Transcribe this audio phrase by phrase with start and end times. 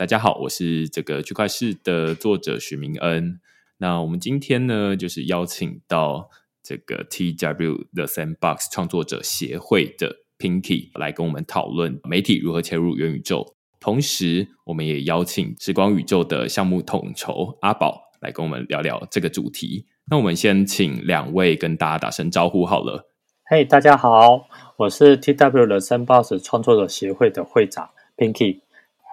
[0.00, 3.38] 大家好，我是这个区块市的作者许明恩。
[3.76, 6.30] 那我们今天呢，就是邀请到
[6.62, 13.54] 这个 TW The Sandbox 创作者协会的 Pinky 来跟我们讨论媒体如何切入元宇宙。
[13.78, 19.84] 同时，我们也邀请时光宇宙的项目统筹阿宝来跟我们聊聊这个主题。
[20.10, 23.06] 那我们先请两位跟大家打声招呼好了。
[23.44, 28.60] 嘿，大家好，我是 TW The Sandbox 创作者协会的会长 Pinky。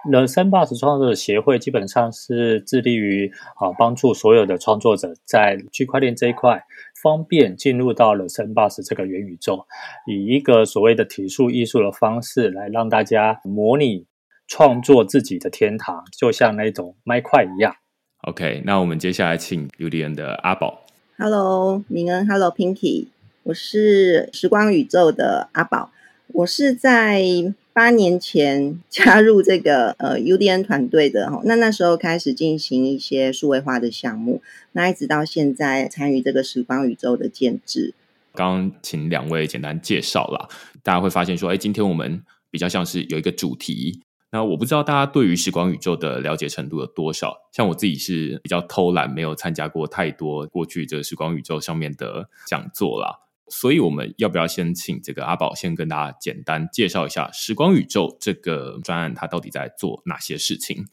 [0.08, 6.64] The Sandbox 创作者协会基本上是致力于啊帮助所有的创作者在区块链这一块
[7.02, 9.66] 方便进入到了 Sandbox 这个元宇宙，
[10.06, 14.06] 以一个所谓的体术艺术的方式来让大家模拟
[14.46, 17.74] 创作自己的天堂，就像那种麦块一样。
[18.22, 20.86] OK，那我们接下来请 UDN 的阿宝。
[21.18, 23.08] Hello，明恩，Hello Pinky，
[23.42, 25.90] 我是时光宇宙的阿宝，
[26.28, 27.52] 我是在。
[27.78, 37.94] 八年前加入这个呃 UDN 团队的哈，那那时候开始进行一些数位化的项目，那一直到现在参与这个时光宇宙的建制。
[38.34, 40.48] 刚刚请两位简单介绍啦，
[40.82, 42.20] 大家会发现说，哎，今天我们
[42.50, 44.00] 比较像是有一个主题。
[44.32, 47.32] 那我不知道大家对于时光宇宙的了解程度有多少？
[47.52, 53.20] 像我自己是比较偷懒，没有参加过太多过去这个时光宇宙上面的讲座啦。
[53.50, 60.86] 所以我们要不要先请这个阿宝先跟大家简单介绍一下时光宇宙这个专案，它到底在做哪些事情？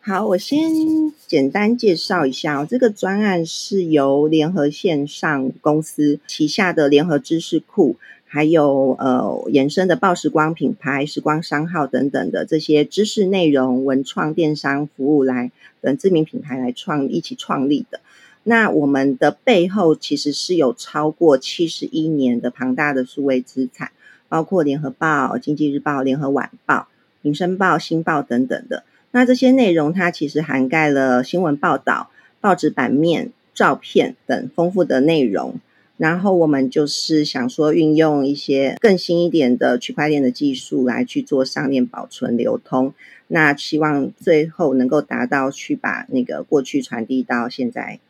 [0.00, 0.70] 好，我先
[1.26, 15.50] 简单介绍一下哦，这个专案是由联合线上公司旗下的联合知识库，还有呃衍生的报时光品牌、时光商号等等的这些知识内容、文创、电商服务来
[15.82, 18.00] 等知名品牌来创一起创立的。
[18.48, 23.92] 那我们的背后其实是有超过七十一年的庞大的数位资产，
[24.26, 26.88] 包括联合报、经济日报、联合晚报、
[27.20, 28.84] 民生报、新报等等的。
[29.10, 32.08] 那这些内容它其实涵盖了新闻报道、
[32.40, 35.56] 报纸版面、照片等丰富的内容。
[35.98, 42.94] 然后我们就是想说，运用一些更新一点的区块链的技术来去做上链保存流通。
[43.26, 48.00] 那希望最后能够达到去把那个过去传递到现在。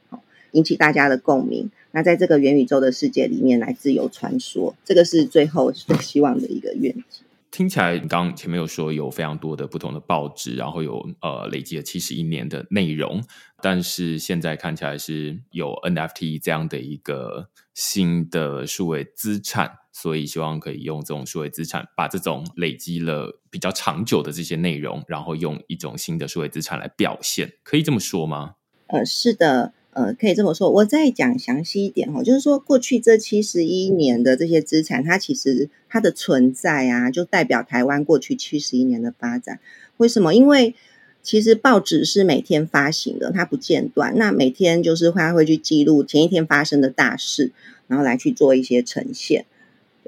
[0.53, 7.25] 引起大家的共鸣，那在这个元宇宙的世界里面来自由穿梭，这个是最后最希望的一个愿景。
[7.50, 13.25] 听起来，你刚刚前面有说有非常多的不同的报纸，然后有呃累积了七十一年的内容，
[13.62, 28.56] 但是现在看起来是有 NFT 这样的一个新的数位资产，所以希望可以用这种数位资产，把这种累积了比较长久的这些内容，然后用一种新的数位资产来表现，可以这么说吗？
[28.88, 29.72] 呃，是的。
[29.91, 39.59] 呃，可以这么说，我再讲详细一点哦，就是说过去这七十一年的这些资产，它其实它的存在啊，就代表台湾过去七十一年的发展。
[39.97, 40.34] 为什么？
[40.34, 40.75] 因为
[41.22, 47.50] 其实报纸是每天发行的，它不间断，那每天就是会会去记录前一天发生的大事，
[47.88, 49.47] 然后来去做一些呈现。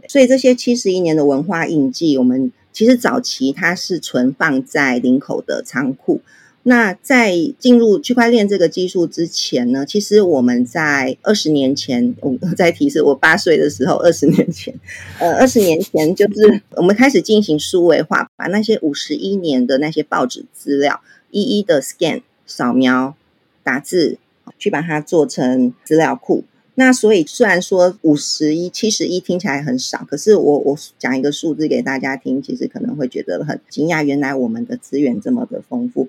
[0.09, 6.21] 所以这些七十一年的文化印记，我们其实早期它是存放在林口的仓库。
[6.62, 14.74] 那在进入区块链这个技术之前呢，其实我们在二十年前，我再提示我八岁的时候，二十年前，
[15.18, 23.16] 呃，二十年前就是我们开始进行数位化，把那些五十一年的那些报纸资料一一的 scan 扫描、
[23.63, 24.18] 打字，
[24.59, 26.45] 去把它做成资料库。
[26.74, 36.09] 那所以虽然说五十一、七十一听起来很少，可是我我讲一个数字给大家听，其实可能会觉得很惊讶，原来我们的资源这么的丰富。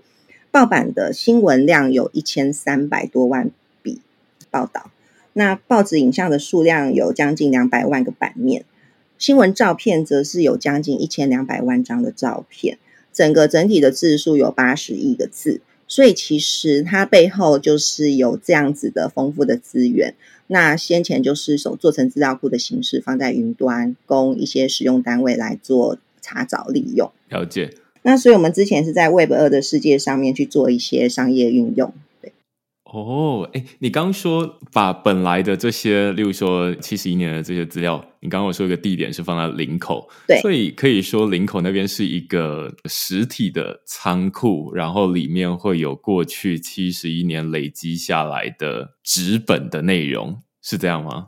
[0.51, 3.49] 报版的新闻量有一千三百多万
[3.81, 4.01] 笔
[4.49, 4.91] 报道，
[5.31, 8.65] 那报纸影像的数量有将近两百万个版面，
[9.17, 12.77] 新闻照片则是有将近一千两百万张的照片，
[13.13, 20.13] 整个整体的字数有八十亿个字，所以其实它背后就是有这样子的丰富的资源。
[20.47, 27.09] 那先前就是手做成资料库的形式，放在云端，供一些使用单位来做查找利用。
[27.29, 27.73] 了解。
[28.03, 31.93] 那所以我们之前是在 Web 二的世界上面去做一些商业运用。
[32.93, 51.27] 哦，哎，你刚刚说把本来的这些，例如说七十一年的这些资料，你刚刚有说一个地点是放在林口，对，所以可以说林口那边是一个实体的仓库，然后里面会有过去七十一年累积下来的纸本的内容，是这样吗？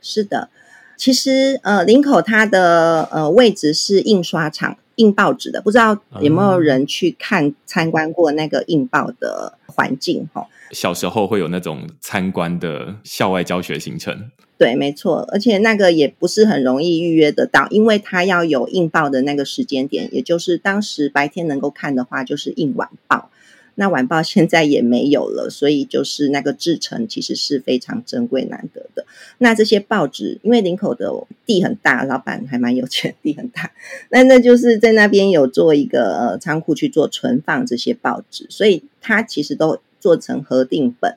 [0.00, 0.50] 是的，
[0.96, 4.76] 其实呃，林口它的呃位置是印刷厂。
[4.96, 10.28] 印报纸的，不知道有没有人去看参观过那个印报的环境？
[10.32, 14.30] 哈，小时候会有那种参观的校外教学行程。
[14.58, 23.30] 对，没错，而且那个也不是很容易预约得到，因为它要有印报的那个时间点，也就是当时白天能够看的话，就是印晚报。
[23.76, 29.06] 那晚报现在也没有了，所以就是那个制成其实是非常珍贵难得的。
[29.38, 31.12] 那这些报纸，因为林口的
[31.44, 33.70] 地很大，老板还蛮有钱，地很大，
[34.10, 41.16] 那那就是在那边有做一个呃仓库去做存放这些报纸，所以它其实都做成核定本，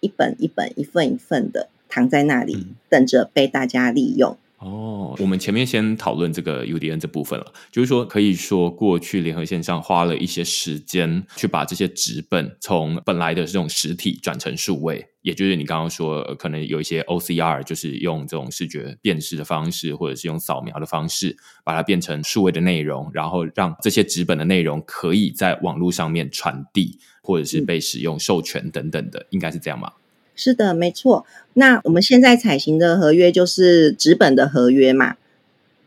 [0.00, 4.36] 一本一本、一份一份的躺在那里，等着被大家利用。
[4.60, 21.34] 哦，我们前面先讨论这个 UDN 这部分了，就是说可以说过去联合线上花了一些时间去把这些纸本从本来的这种实体转成数位，也就是你刚刚说可能有一些 OCR，就是用这种视觉辨识的方式，或者是用扫描的方式
[21.64, 29.90] 把它变成数位的内容，然后让这些纸本的内容可以在网络上面传递，或者是被使用授权等等的，应该是这样吗？
[30.42, 31.26] 是的，没错。
[31.52, 35.16] 那我们现在采行的合约就是纸本的合约嘛，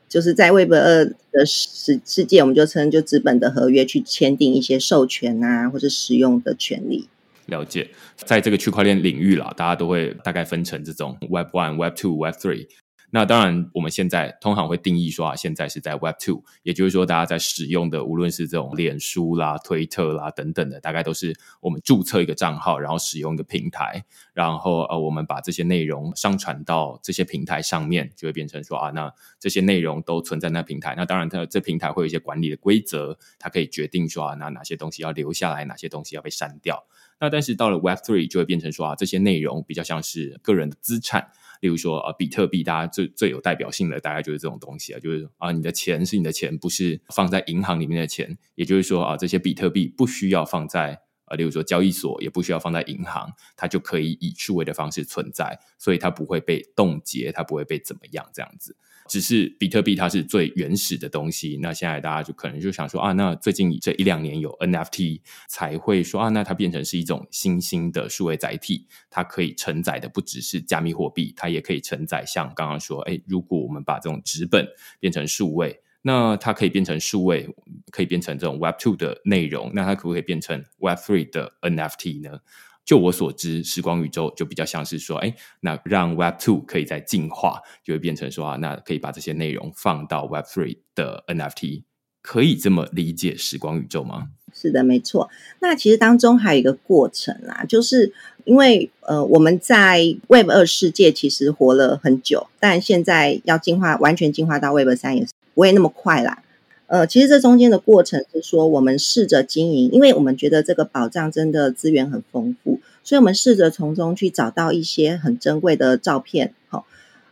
[0.07, 7.09] 就是在 Web 二的世世界，我们就称就纸本的合约去签订一些授权啊，或者使用的权利。
[7.47, 12.67] 了解，在这个区块链领域啦，大家都会大概分成这种 Web One、Web Two、Web Three。
[13.15, 21.31] 那当然，我们现在通常会定义说啊，现在是在 Web Two，也就是说，大家在使用的，无论是这种脸书啦、推特啦等等的，大概都是
[21.62, 30.95] 我们注册一个账号，然后使用一个平台，然后呃，我们把这些内容上传到这些平台上面，就会变成说啊，那这些内容都存在那平台。
[30.98, 36.83] 那当然，它这平台会有一些管理的规则，它可以决定说啊，那哪些东西要留下来，哪些东西要被删掉。
[37.19, 41.30] 那但是到了 Web Three，就会变成说啊，这些内容比较像是个人的资产。
[41.63, 48.38] 例如说，啊，比特币，大家最最有代表性的，大概就是这种东西啊，就是啊，你的钱是你的钱，不是放在银行里面的钱。
[48.56, 58.75] 也就是说啊，这些比特币不需要放在啊，例如说交易所，也不需要放在银行，它就可以以数位的方式存在，所以它不会被冻结，它不会被怎么样，这样子。
[59.07, 74.67] 只是比特币它是最原始的东西，那现在大家就可能就想说啊，那最近这一两年有 NFT 才会说啊，那它变成是一种新兴的数位载体，它可以承载的不只是加密货币，它也可以承载像刚刚说，哎，如果我们把这种纸本
[75.00, 77.47] 变成数位，那它可以变成数位，
[77.91, 82.39] 可以变成这种 Web Two 的内容，那它可不可以变成 Web Three 的 NFT 呢？
[82.85, 91.83] 就我所知，时光宇宙就比较像是说，哎，那让 Web Two 可以再进化，就会变成说啊，那可以把这些内容放到 Web Three 的 NFT，
[92.21, 94.30] 可以这么理解时光宇宙吗？
[94.53, 95.30] 是的，没错。
[95.62, 98.13] 那其实当中还有一个过程啦，就是
[98.44, 106.44] 因为呃，我们在 Web 二世界其实活了很久，但现在要进化，完全进化到 Web 三也是不会那么快啦。
[106.85, 112.72] 呃，其实这中间的过程是说，我们试着经营，因为我们觉得这个宝藏真的资源很丰富，
[113.04, 116.54] 所以我们试着从中去找到一些很珍贵的照片。
[116.69, 116.86] 好，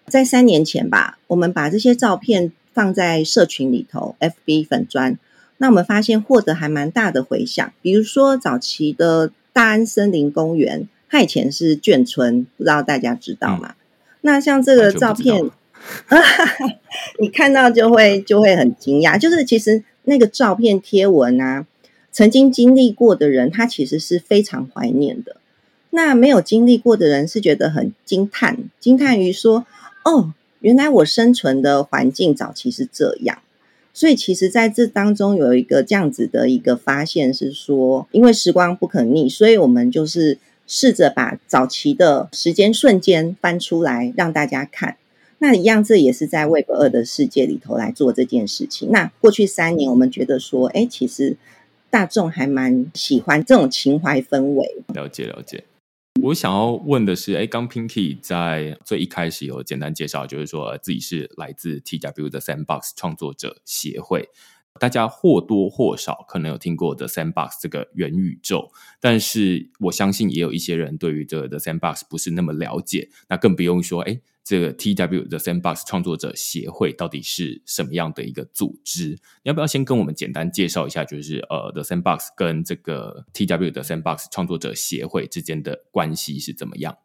[0.07, 5.17] 在三年前吧，我们把这些照片放在社群里头，FB 粉砖，
[5.57, 7.73] 那我们发现获得还蛮大的回响。
[7.81, 13.69] 比如说早期的大安森林公园，它以前是眷村，不知道大家知道吗？
[13.69, 13.75] 嗯、
[14.21, 15.49] 那像这个照片。
[17.19, 21.65] 你看到就会就会很惊讶，就是其实那个照片贴文啊，
[22.11, 25.37] 曾经经历过的人，他其实是非常怀念的。
[25.91, 29.65] 那没有经历过的人是觉得很惊叹，惊叹于说
[30.03, 33.37] ：“哦，原来我生存的环境早期是这样。”
[33.93, 44.95] 所以其实在这当中有一个这样子的一个发现是说，因为时光不可逆，所以我们就是试着把早期的时间瞬间翻出来让大家看。
[45.39, 48.89] 那一样，这也是在 Web 二的世界里头来做这件事情。
[48.91, 51.35] 那过去三年，我们觉得说，哎，其实
[51.89, 54.77] 大众还蛮喜欢这种情怀氛围。
[54.93, 55.65] 了解了解。
[56.23, 64.29] 我想要问的是，哎，刚 Pinky 在最一开始有简单介绍，就是说自己是来自 TW 的 Sandbox 创作者协会。
[64.79, 73.09] 大家或多或少可能有听过 The Sandbox 这个元宇宙，但是我相信也有一些人对于这个 The Sandbox 不是那么了解。
[73.27, 79.09] 那更不用说，哎，这个 TW The Sandbox 创作者协会到底是什么样的一个组织？
[79.09, 86.97] 你要不要先跟我们简单介绍一下，就是呃 The Sandbox 跟这个 TW The Sandbox 创作者协会之间的关系是怎么样？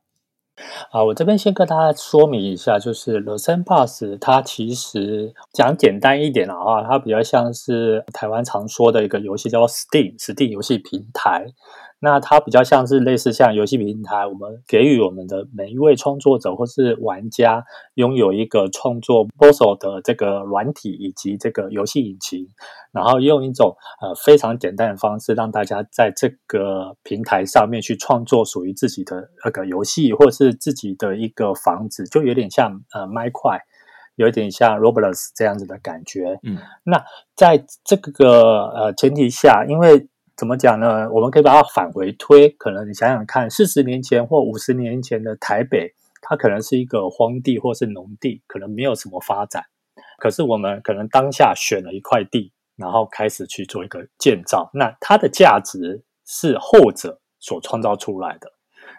[0.91, 11.53] 啊，我这边先跟大家说明一下，就是 The Sandbox 它其实讲简单一点的话，它比较像是台湾常说的一个游戏，叫 Steam，Steam 游戏平台。
[12.07, 22.47] 那它比较像是类似像游戏平台，我们给予我们的每一位创作者或是玩家拥有一个创作 Voxel 的这个软体以及这个游戏引擎，
[22.93, 33.59] 然后用一种呃非常简单的方式，让大家在这个平台上面去创作属于自己的那个游戏，或是自己的一个房子，就有点像呃 MineCry，
[34.15, 36.39] 有点像 Roblox 这样子的感觉。
[36.45, 41.11] 嗯，那在这个呃前提下，因为怎么讲呢？
[41.11, 49.65] 我们可以把它返回推，可能你想想看，四十年前或五十年前的台北，它可能是一个荒地或是农地，可能没有什么发展。
[50.19, 58.53] 可是我们可能当下选了一块地，然后开始去做一个建造，那它的价值是后者所创造出来的。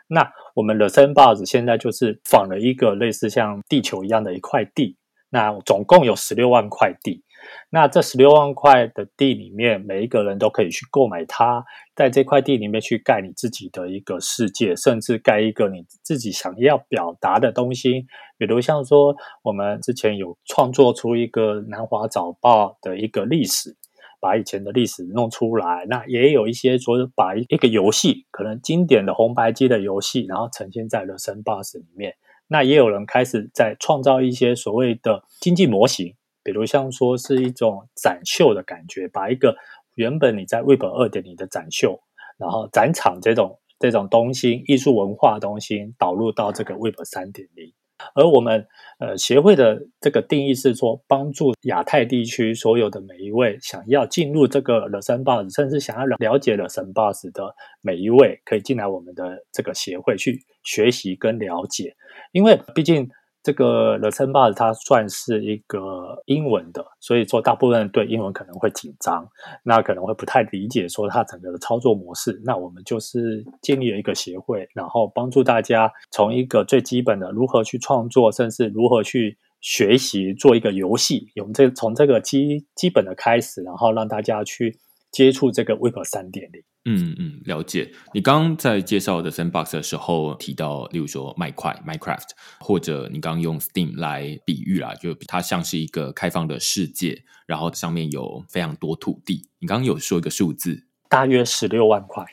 [0.08, 4.98] 那我们 The Sandbox 现在就是仿了一个类似像地球一样的一块地，
[5.30, 7.24] 那总共有十六万块地。
[7.70, 18.06] 那这十六万块的地里面，每一个人都可以去购买它，在这块地里面去盖你自己的一个世界，甚至盖一个你自己想要表达的东西。
[18.38, 23.76] 比如像说，我们之前有创作出一个南华早报的一个历史，
[24.20, 25.86] 把以前的历史弄出来。
[25.90, 32.16] 那也有一些说，把一个游戏，可能经典的红白机的游戏，然后呈现在了生 bus 里面。
[32.48, 36.16] 那也有人开始在创造一些所谓的经济模型。
[36.48, 39.54] 比如像说是一种展秀的感觉，把一个
[39.96, 42.00] 原本你在 Web 二点零的展秀，
[42.38, 47.74] 然后展场这种这种东西，艺术文化东西导入到这个 Web 三点零。
[48.16, 48.66] 而我们
[48.98, 61.98] 呃协会的这个定义是说，帮助亚太地区所有的每一位想要进入这个 The Sandbox，甚至想要了解 The Sandbox 的每一位，可以进来我们的这个协会去学习跟了解，
[62.32, 63.10] 因为毕竟。
[63.48, 69.26] 这个 The Sandbox 它算是一个英文的，所以说大部分人对英文可能会紧张，
[69.64, 72.42] 那可能会不太理解说它整个的操作模式。
[72.44, 84.78] 那我们就是建立了一个协会，然后帮助大家从一个最基本的如何去创作，甚至如何去学习做一个游戏，我们这从这个基基本的开始，然后让大家去
[85.12, 86.64] 接触这个 Web 三点零。
[86.90, 87.92] 嗯嗯，了解。
[88.14, 92.30] 你刚刚在介绍的 Sandbox 的时候提到，例如说 MineCry、Minecraft，
[92.62, 99.50] 或者你刚刚用 Steam 来比喻啦，就它像是一个开放的世界，然后上面有非常多土地。
[99.60, 102.26] 你刚刚有说一个数字，大约十六万块，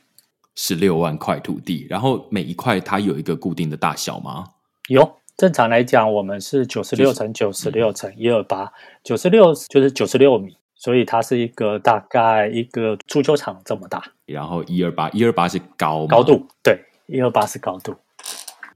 [0.55, 1.85] 十六万块土地。
[1.91, 4.45] 然后每一块它有一个固定的大小吗？
[4.87, 10.57] 有，正常来讲，我们是九十六乘九十六乘一二八，九十六就是九十六米。
[10.75, 17.95] 所以它是一个大概一个足球场这么大，然后一二八一二八是高高度，对，一二八是高度。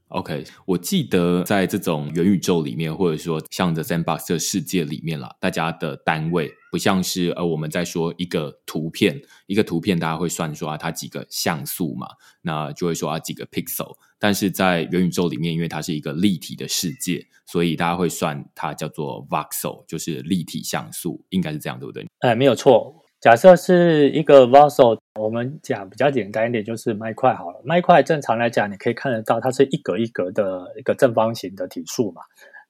[0.09, 12.07] OK，我记得在这种元宇宙里面，或者说像 The Sandbox 的世界里面啦，大家的单位不像是呃我们在说一个图片，一个图片大家会算说啊它几个像素嘛，
[12.41, 13.95] 那就会说啊几个 pixel。
[14.17, 22.07] 但是在元宇宙里面，因为它是一个立体的世界，所以大家会算它叫做 voxel，就是立体像素，应该是这样，对不对？
[22.21, 23.05] 哎，没有错。
[23.19, 27.59] 假设是一个 voxel，我们讲比较简单一点，就是麦块好了。
[27.65, 32.21] 麦块正常来讲，你可以看得到，它是一格一格的一个正方形的体数嘛。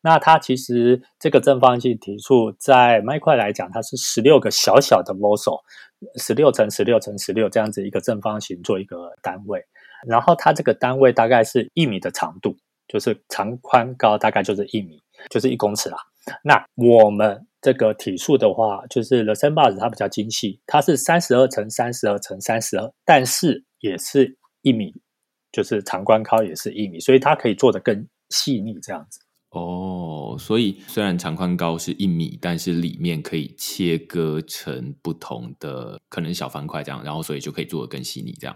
[0.01, 5.59] 那它其实这个正方形体数在麦块来讲，它是十六个小小的 voxel，
[6.15, 9.63] 十六乘十六乘十六这样子一个正方形做一个单位。
[10.07, 15.97] 然后它这个单位大概是一米的长度，就是长宽高大概就是一米，就是一公尺啦。
[16.41, 24.93] 那我们这个体数的话，就是 The Sandbox 它比较精细，它是三十二乘三十二乘三十二，但是也是一米，
[25.51, 29.19] 就是长宽高也是一米，所以它可以做得更细腻这样子。
[29.51, 38.55] 哦，所以虽然长宽高是一米，但是里面可以切割成不同的可能小方块这样，然后所以就可以做得更细腻这样。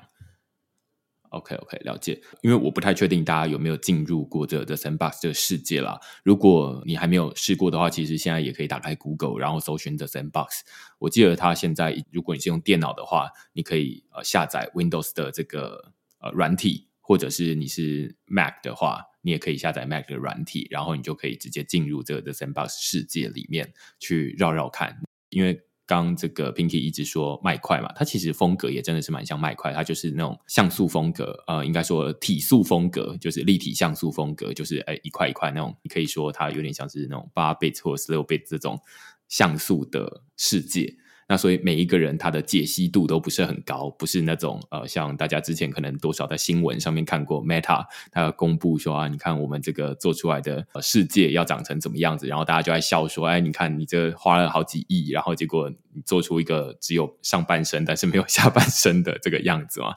[1.33, 2.21] OK OK，了解。
[2.41, 5.99] 因为我不太确定大家有没有进入过这个 The Sandbox 这个世界啦。
[6.23, 10.61] 如果你还没有试过的话，其实现在也可以打开 Google，然后搜寻 The Sandbox。
[10.99, 25.01] 我记得它现在，如果你是用电脑的话，你可以呃下载 Windows 的这个呃软体，或者是你是 Mac 的话，你也可以下载 Mac 的软体，然后你就可以直接进入这个 The Sandbox 世界里面去绕绕看。
[25.29, 38.79] 因为刚这个 Pinky 一直说麦块嘛，它其实风格也真的是蛮像麦块，它就是那种像素风格，呃，应该说体素风格，就是立体像素风格，就是哎一块一块那种，你可以说它有点像是那种八 bit 或十六 bit 这种
[39.27, 40.95] 像素的世界。
[41.27, 59.95] 那所以每一个人他的解析度都不是很高，不是那种呃，像大家之前可能多少在新闻上面看过，Meta 他要公布说啊，你看我们这个做出来的世界要长成怎么样子，然后大家就在笑说，哎，你看你这花了好几亿，然后结果你做出一个只有上半身但是没有下半身的这个样子嘛。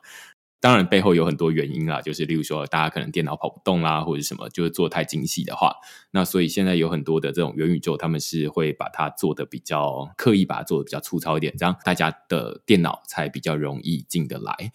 [0.67, 5.77] 当然，背后有很多原因啦，就是例如说，大家可能电脑跑不动啦，或者什么，就是做太精细的话，
[6.11, 14.73] 那所以现在有很多的这种元宇宙，他们是会把它做的比较刻意，把它做的比较粗糙一点，这样大家的电脑才比较容易进得来。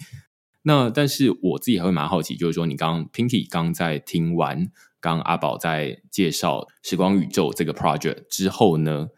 [0.61, 4.71] 那但是我自己还会蛮好奇，就是说，你刚 Pinky 刚在听完
[5.01, 9.09] 刚阿宝在介绍时光宇宙这个 project 之后呢，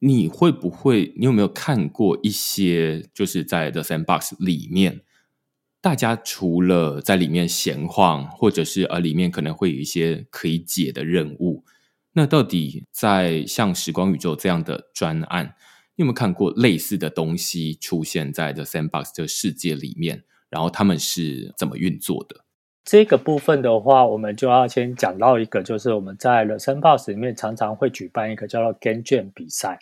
[0.00, 5.00] 你会不会，你有没有看过一些，就是在 The Sandbox 里面？
[5.80, 11.64] 大家除了在里面闲晃，或者是呃里面可能会有一些可以解的任务，
[12.12, 15.54] 那到底在像时光宇宙这样的专案，
[15.94, 20.24] 你有没有看过类似的东西出现在 The Sandbox 这世界里面？
[20.50, 22.44] 然后他们是怎么运作的？
[22.84, 29.78] 这个部分的话，我们就要先讲到一个，就是我们在 The Sandbox 里面常常会举办一个叫做 Game Jam 比赛。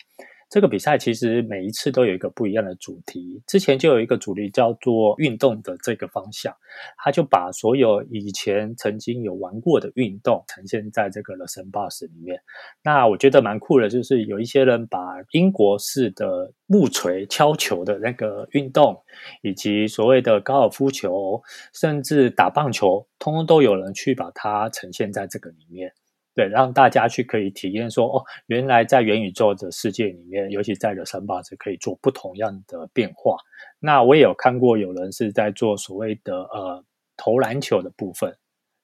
[0.49, 3.41] 这个比赛其实每一次都有一个不一样的主题。
[3.45, 6.55] 之前就有一个主题叫做运动的这个方向，
[6.97, 12.39] 他就把所有以前曾经有玩过的运动呈现在这个 The s a n b o s 里面。
[12.81, 14.99] 那我觉得蛮酷的，就是有一些人把
[15.31, 18.97] 英国式的木锤敲球的那个运动，
[19.41, 21.41] 以及所谓的高尔夫球，
[21.73, 25.91] 甚至打棒球，通通都有人去把它呈现在这个里面。
[26.37, 33.37] 对，让大家去可以体验说，哦，原来在元宇宙的世界里面，尤其在 The Sandbox 可以做不同样的变化。
[33.79, 36.83] 那我也有看过有人是在做所谓的呃
[37.17, 38.37] 投篮球的部分。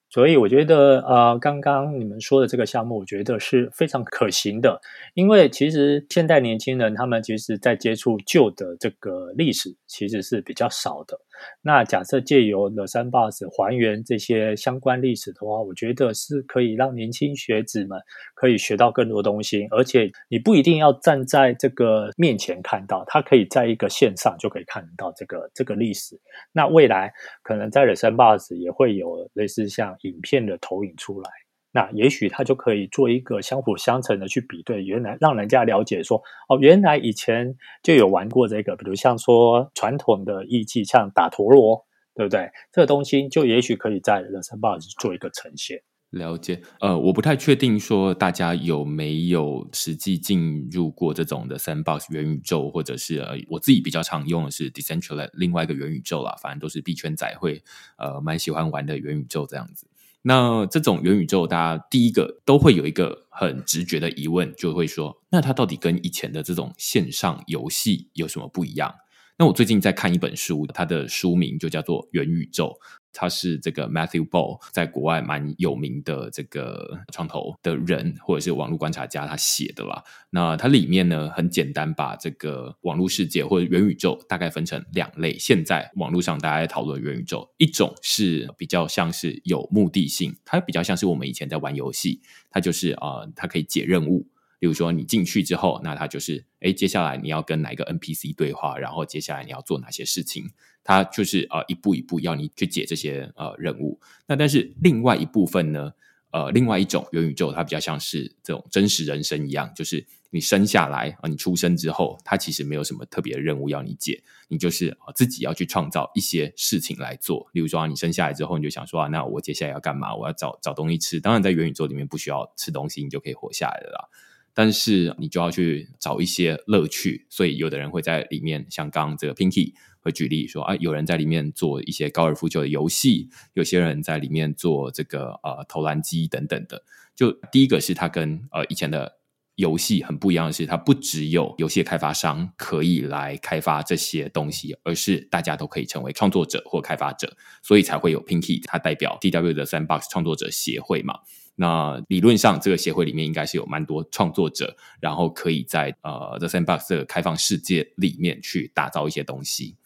[0.09, 4.79] 所以我觉得，呃，刚刚你们说的这个项目，我觉得是非常可行的。
[5.15, 11.19] 因为其实现代年轻人他们其实，在接触旧的这个历史，其实是比较少的。
[11.61, 17.99] 那假设借由 The Sandbox 还原这些相关历史的话，我觉得是可以让年轻学子们
[18.35, 19.67] 可以学到更多东西。
[19.71, 26.19] 而且你不一定要站在这个面前看到，他可以在一个线上就可以看到这个这个历史。
[26.51, 29.97] 那未来可能在 The Sandbox 也会有类似像。
[30.03, 31.29] 影片的投影出来，
[31.75, 41.83] 那也许他就可以做一个相辅相成的去比对，原来让人家了解说，哦，原来以前就有玩过这个，比如像说传统的艺伎，像打陀螺，
[42.13, 42.51] 对不对？
[42.71, 45.81] 这个东西就也许可以在 The Sandbox 做一个呈现。
[46.11, 57.63] 了解，呃，我不太确定说大家有没有实际进入过这种的 Sandbox 元宇宙，或者是呃，我自己比较常用的是 Decentraland 另外一个元宇宙啦，反正都是币圈仔会
[57.97, 59.87] 呃蛮喜欢玩的元宇宙这样子。
[60.25, 68.95] 那这种元宇宙，大家第一个都会有一个很直觉的疑问，就会说，那它到底跟以前的这种线上游戏有什么不一样？
[69.37, 72.67] 那我最近在看一本书，它的书名就叫做《元宇宙》。
[73.13, 80.03] 他是这个 Matthew Ball 在国外蛮有名的这个创投的人，或者是网络观察家，他写的啦。
[80.31, 85.37] 那它里面呢，很简单，把这个网络世界或者元宇宙大概分成两类。
[85.37, 94.27] 现在网络上大家在讨论元宇宙，一种是比较像是有目的性，它比较像是我们以前在玩游戏，它就是啊、呃，它可以解任务。
[94.63, 100.51] 比如说你进去之后，那它就是，哎，接下来你要跟哪一个 NPC 对话，然后接下来你要做哪些事情，
[100.85, 103.99] 它就是呃一步一步要你去解这些呃任务。
[104.25, 105.91] 那但是另外一部分呢，
[106.31, 117.49] 呃，另外一种元宇宙，它比较像是这种真实人生一样，就是你生下来啊、你出生之后，它其实没有什么特别的任务要你解，你就是呃自己要去创造一些事情来做。
[117.51, 120.15] 例如说，你生下来之后，你就想说啊，那我接下来要干嘛？
[120.15, 121.19] 我要找找东西吃。
[121.19, 124.07] 当然，在元宇宙里面不需要吃东西，你就可以活下来了啦。
[124.53, 136.83] 但是你就要去找一些乐趣，所以有的人会在里面，像刚刚这个 Pinky 会举例说啊，有人在里面做一些高尔夫球的游戏，有些人在里面做这个呃投篮机等等的。
[137.15, 139.19] 就第一个是它跟呃以前的
[139.55, 151.19] 游戏很不一样的是，它不只有游戏开发商可以来开发这些东西，而是大家都可以成为创作者或开发者，所以才会有 Pinky，它代表 D W 的 Sandbox 创作者协会嘛。
[151.55, 159.77] 那理论上，这个协会里面应该是有蛮多创作者，然后可以在呃 The Sandbox 这个开放世界里面去打造一些东西。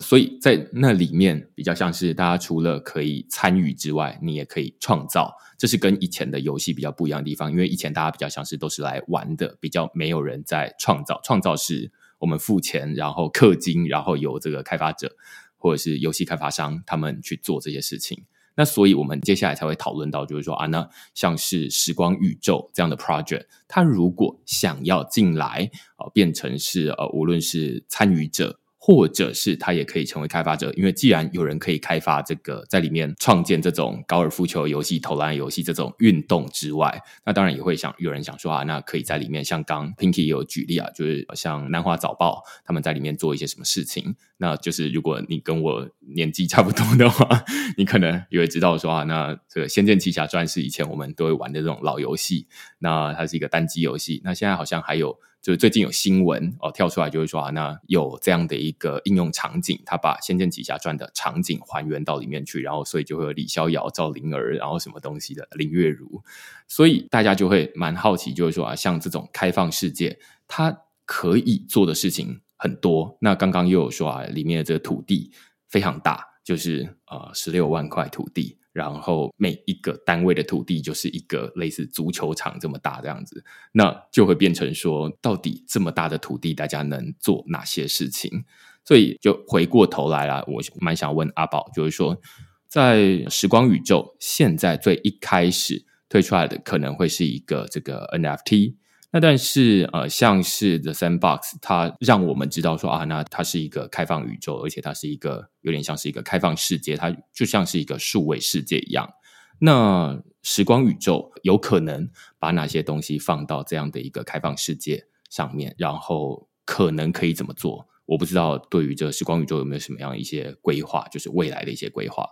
[0.00, 5.32] 所以在那里面，比较像是大家除了可以参与之外，你也可以创造。
[5.56, 11.20] 这是跟以前的游戏比较不一样的地方，因为以前大家比较像是都是来玩的，比较没有人在创造。
[11.22, 15.14] 创造是我们付钱，然后氪金，然后由这个开发者
[15.56, 18.24] 或者是游戏开发商他们去做这些事情。
[18.54, 28.58] 那所以我们接下来才会讨论到，就是说啊，那像是时光宇宙这样的 project，它如果想要进来啊、变成是呃，无论是参与者。
[28.84, 47.44] 或者是他也可以成为开发者，因为既然有人可以开发这个，在里面创建这种高尔夫球游戏、投篮游戏这种运动之外，那当然也会想有人想说啊，那可以在里面像刚 Pinky 也有举例啊，就是像南华早报他们在里面做一些什么事情，那就是如果你跟我年纪差不多的话，
[47.78, 52.48] 你可能也会知道说啊，那这个《仙剑奇侠传》是以前我们都会玩的这种老游戏，
[52.80, 55.20] 那它是一个单机游戏，那现在好像还有。
[55.42, 66.22] 就是最近有新闻哦跳出来，就是说啊，那有这样的一个应用场景，他把《仙剑奇侠传》的场景还原到里面去，然后所以就会有李逍遥、赵灵儿，然后什么东西的林月如，
[66.68, 73.18] 所以大家就会蛮好奇，就是说啊，像这种开放世界，它可以做的事情很多。
[73.20, 75.32] 那刚刚又有说啊，里面的这个土地
[75.68, 78.58] 非常大，就是呃十六万块土地。
[78.72, 88.44] 然后每一个单位的土地就是一个类似足球场这么大这样子，那就会变成说，到底这么大的土地，大家能做哪些事情？
[88.84, 92.20] 所以就回过头来了，我蛮想问阿宝，就是说，
[92.66, 98.74] 在时光宇宙现在最一开始推出来的，可能会是一个这个 NFT。
[99.14, 109.12] 那但是呃，像是 The Sandbox，它让我们知道说啊，那它是一个开放宇宙，而且它是一个有点像是一个开放世界，它就像是一个数位世界一样。
[109.58, 117.86] 那时光宇宙有可能把哪些东西放到这样的一个开放世界上面，然后可能可以怎么做？
[118.06, 122.26] 我不知道对于这个时光宇宙有没有什么样一些规划，就是未来的一些规划。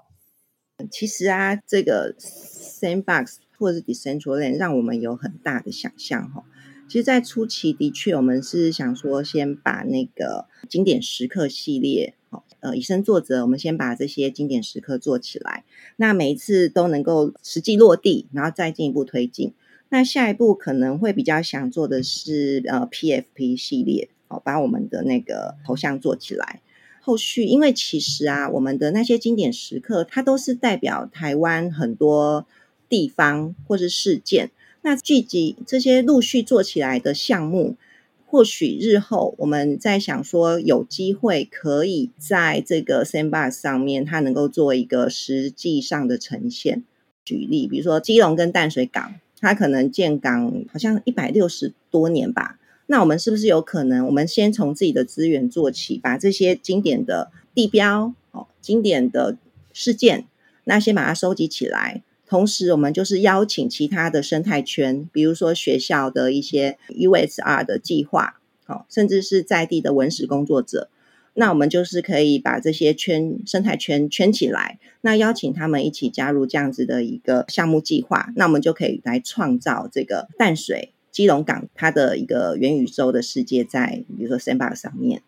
[0.91, 6.43] 其实啊，这个 Sandbox 或者是 Decentraland 让我们有很大的想象哈。
[6.91, 12.15] 其实，在初期的确，我们是想说，先把那个经典时刻系列，
[12.59, 15.63] 呃，以身作则，我们先把这些经典时刻做起来。
[15.99, 19.55] 那每一次都能够实际落地，然后再进一步推进。
[19.91, 26.61] 那下一步可能会比较想做的是，呃，PFP 系列，哦，把我们的那个头像做起来。
[27.01, 32.49] 后续，因为其实啊，我们的那些经典时刻，它都是代表台湾很多
[32.89, 34.51] 地方或是事件。
[34.83, 37.77] 那聚集这些陆续做起来的项目，
[38.25, 46.85] 或许日后我们在想说，有机会可以在这个 Sandbox 上面，它能够做一个实际上的呈现。
[47.25, 52.59] 举例，比如说基隆跟淡水港，它可能建港好像一百六十多年吧。
[52.87, 59.37] 那我们是不是有可能，我们先从自己的资源做起，把这些经典的地标哦，经典的
[59.73, 60.27] 事件，
[60.65, 62.03] 那先把它收集起来。
[62.31, 70.89] 同时，我们就是邀请其他的生态圈，比如说学校的一些 USR 的计划，好，甚至是在地的文史工作者，
[71.35, 85.23] 那我们就是可以把这些圈生态圈圈起来，那邀请他们一起加入这样子的一个项目计划，那我们就可以来创造这个淡水基隆港它的一个元宇宙的世界，在比如说 Sandbox 上面，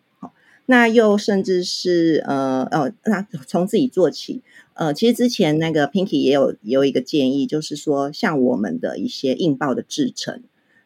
[0.65, 4.41] 那又甚至是呃呃，那从自己做起。
[4.75, 10.41] 呃，其实之前那个 Pinky 也有也有一个建议，就是说，像我们的一些硬报的制程，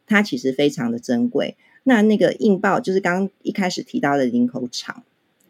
[0.06, 1.56] 它其实非常的珍贵。
[1.84, 5.04] 那那个硬报，就是刚一开始提到的领口厂，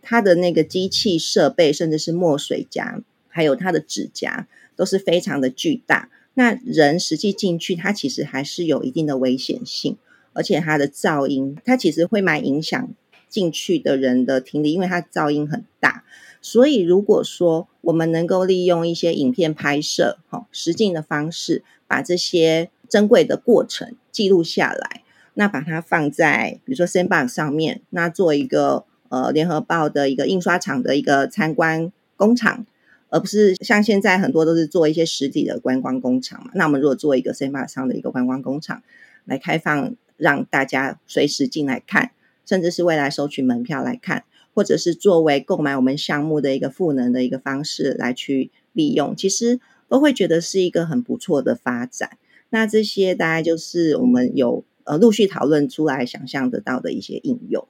[0.04, 6.12] 它的那个机器设备，甚至是墨水夹，还有它的指甲，都是非常的巨大。
[6.36, 9.98] 那人实际进去，它其实还是有一定的危险性，
[10.34, 12.94] 而且它的噪音，它其实会蛮影响
[13.30, 16.04] 进去的人的听力，因为它噪音很大。
[16.42, 32.66] 所以，如果说我们能够利用一些影片拍摄，哈，实境的方式，把这些珍贵的过程记录下来，那把它放在比如说 Sandbox 上面，那做一个呃联合报的一个印刷厂的一个参观工厂，
[33.10, 36.52] 而不是像现在很多都是做一些实体的观光工厂嘛。
[36.54, 38.84] 那我们如果做一个 Sandbox 上的一个观光工厂
[39.26, 42.12] 来开放，让大家随时进来看，
[42.48, 44.24] 甚至是未来收取门票来看。
[44.54, 52.18] 或者是作为购买我们项目的一个赋能的一个方式来去利用，其实都会觉得是一个很不错的发展。
[52.50, 57.68] 那这些大概就是我们有呃陆续讨论出来想象得到的一些应用。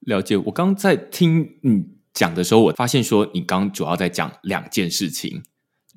[0.00, 5.42] 了解，我刚在听你讲的时候，我发现说你刚主要在讲两件事情。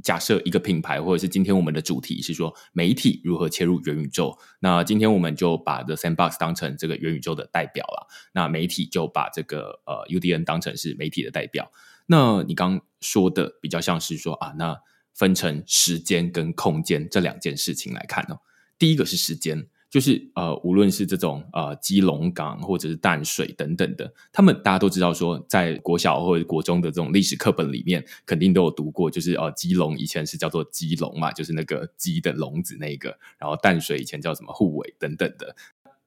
[0.04, 8.08] 假设一个品牌，或者是今天我们的主题是说媒体如何切入元宇宙，那今天我们就把 The Sandbox 当成这个元宇宙的代表了。
[8.34, 11.72] 那媒体就把这个呃 UDN 当成是媒体的代表。
[12.06, 14.78] 那你刚说的比较像是说啊，那
[15.14, 18.42] 分成时间跟空间这两件事情来看哦。
[18.78, 35.56] 第一个是时间，就是呃，无论是这种呃基隆港或者是淡水等等的，他们大家都知道说，在国小或者国中的这种历史课本里面，肯定都有读过，就是呃基隆以前是叫做基隆嘛，就是那个鸡的笼子那个，然后淡水以前叫什么护卫等等的，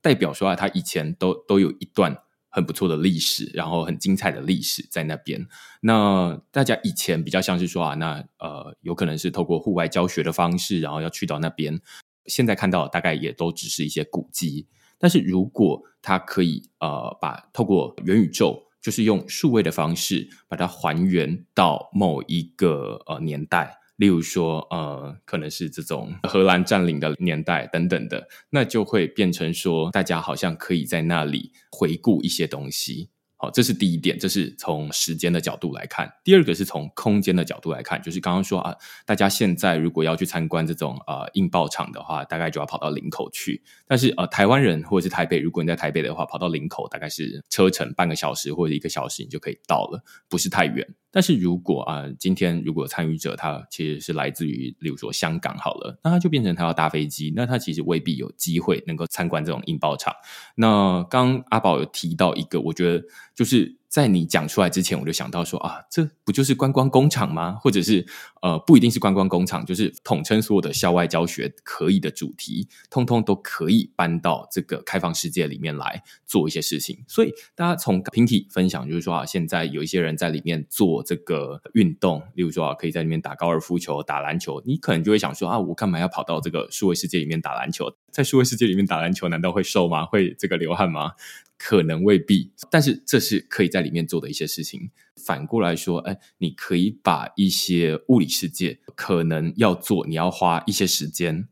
[0.03, 2.12] 代表说啊，他以前都都有一段
[2.51, 5.46] 很不错的历史，然后很精彩的历史在那边。
[5.83, 11.81] 那大家以前比较像是说啊，那呃有可能是透过户外教学的方式，然后要去到那边。
[12.29, 14.67] 现在看到大概也都只是一些古迹，
[14.99, 33.11] 但是如果它可以呃，把透过元宇宙，就是用数位的方式把它还原到某一个呃年代，例如说呃，可能是这种 荷兰占领的年代等等的，那就会变成说，大家好像可以在那里回顾一些东西。
[33.38, 36.11] 好，这是第一点，这是从时间的角度来看。
[36.25, 43.62] 第二个是从空间的角度来看，就是刚刚说啊，大家现在如果要去参观这种呃印报厂的话，大概就要跑到林口去。
[43.87, 50.87] 但是呃，台湾人或者是台北，如果你在台北的话，跑到林口大概是车程半个小时或者一个小时，你就可以到了，不是太远。
[51.11, 60.14] 但是如果啊，今天如果参与者他其实是来自于，例如说香港好了，那他就变成他要搭飞机，那他其实未必有机会能够参观这种印报厂。
[60.57, 63.03] 那刚阿宝有提到一个，我觉得
[63.37, 63.77] 就是。
[63.88, 67.53] 在你讲出来之前，我就想到说啊，这不就是观光工厂吗？
[67.62, 68.05] 或者是
[68.42, 76.99] 呃，不一定是观光工厂，就是统称所有的校外教学可以的主题，通通都可以搬到这个开放世界里面来做一些事情。
[77.09, 87.96] 所以大家从平体分享，就是说啊，现在有一些人在里面做这个运动，例如说啊，可以在里面打高尔夫球、打篮球，你可能就会想说啊，我干嘛要跑到这个数位世界里面打篮球？
[88.11, 90.05] 在数位世界里面打篮球，难道会瘦吗？
[90.05, 91.12] 会这个流汗吗？
[91.59, 94.90] 可能未必，但是这是可以在里面做的一些事情。
[95.16, 101.49] 反过来说，哎，你可以把一些物理世界可能要做，你要花一些时间，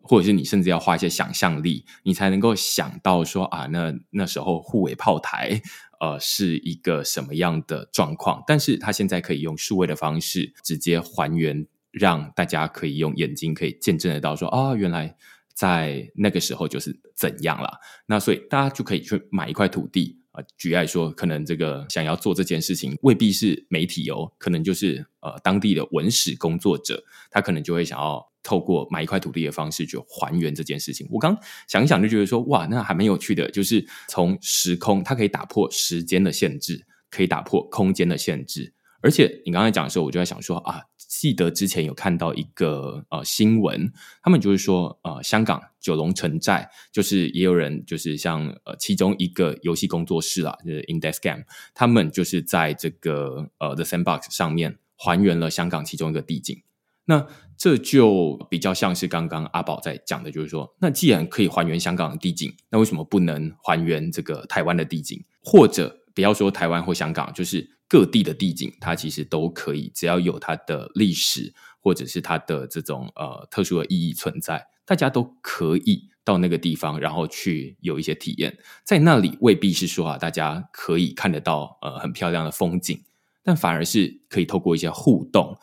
[0.00, 5.62] 或者是你甚至要花一些想象力，你才能够想到说啊，那那时候沪尾炮台
[6.00, 8.44] 呃是一个什么样的状况。
[8.46, 15.16] 但是它现在可以用数位的方式直接还原，让大家可以用眼睛可以见证得到说啊，原来。
[15.58, 17.68] 在那个时候就是怎样了？
[18.06, 20.40] 那所以大家就可以去买一块土地啊。
[20.56, 31.08] 举例说，可能这个想要做这件事情，未必是媒体哦，可能就是呃当地的文史工作者，他可能就会想要透过买一块土地的方式去还原这件事情。
[31.10, 38.72] 我刚想一想就觉得说，哇，那还蛮有趣的，就是从时空，它可以打破时间的限制，可以打破空间的限制。
[39.00, 40.84] 而且你刚才讲的时候，我就在想说啊。
[41.08, 43.90] 记得之前有看到一个呃新闻，
[44.22, 51.44] 他们就是说呃香港九龙城寨，就是也有人就是像呃其中一个游戏工作室啊，就是 Index Game，
[51.74, 56.62] 他们就是在这个呃 The Sandbox 上面还原了香港其中一个地景。
[57.06, 65.24] 那这就比较像是刚刚阿宝在讲的，就是说，那既然可以还原香港的地景，那为什么不能还原这个台湾的地景？
[65.42, 67.78] 或者不要说台湾或香港，就是。
[67.90, 78.58] 各地的地景，它其实都可以，只要有它的历史或者是它的这种呃特殊的意义存在，大家都可以到那个地方，然后去有一些体验。
[78.84, 83.02] 在那里未必是说啊，大家可以看得到呃很漂亮的风景，
[83.42, 85.56] 但反而是可以透过一些互动，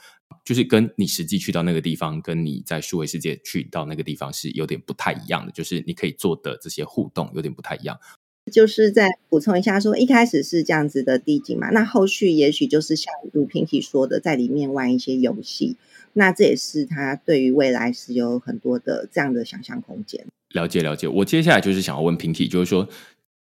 [0.44, 7.96] 就是跟你实际去到那个地方，跟你在数位世界去到那个地方是有点不太一样的，就是你可以做的这些互动有点不太一样。
[8.51, 15.77] 就是再补充一下说，一开始是这样子的地景嘛，那后续也许就是像如 Pinky 说的，在里面玩一些游戏，
[16.13, 20.27] 那这也是他对于未来是有很多的这样的想象空间。
[20.53, 22.88] 了解了解，我接下来就是想要问 Pinky，就是说，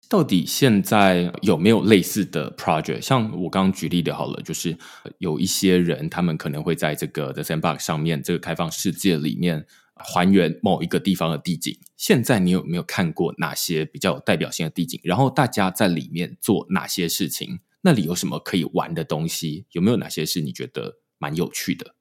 [0.09, 3.01] 到底现在有没有类似的 project？
[3.01, 4.77] 像我刚刚举例的，好了，就是
[5.19, 9.67] 有一些人，他们可能会在这个 The Sandbox 上面，这个开放世界里面。
[9.97, 15.01] 还原某一个地方的地景，现在你有没有看过哪些比较有代表性的地景？
[15.05, 17.61] 然后大家在里面做哪些事情？
[17.83, 19.67] 那里有什么可以玩的东西？
[19.73, 21.95] 有没有哪些是你觉得蛮有趣的？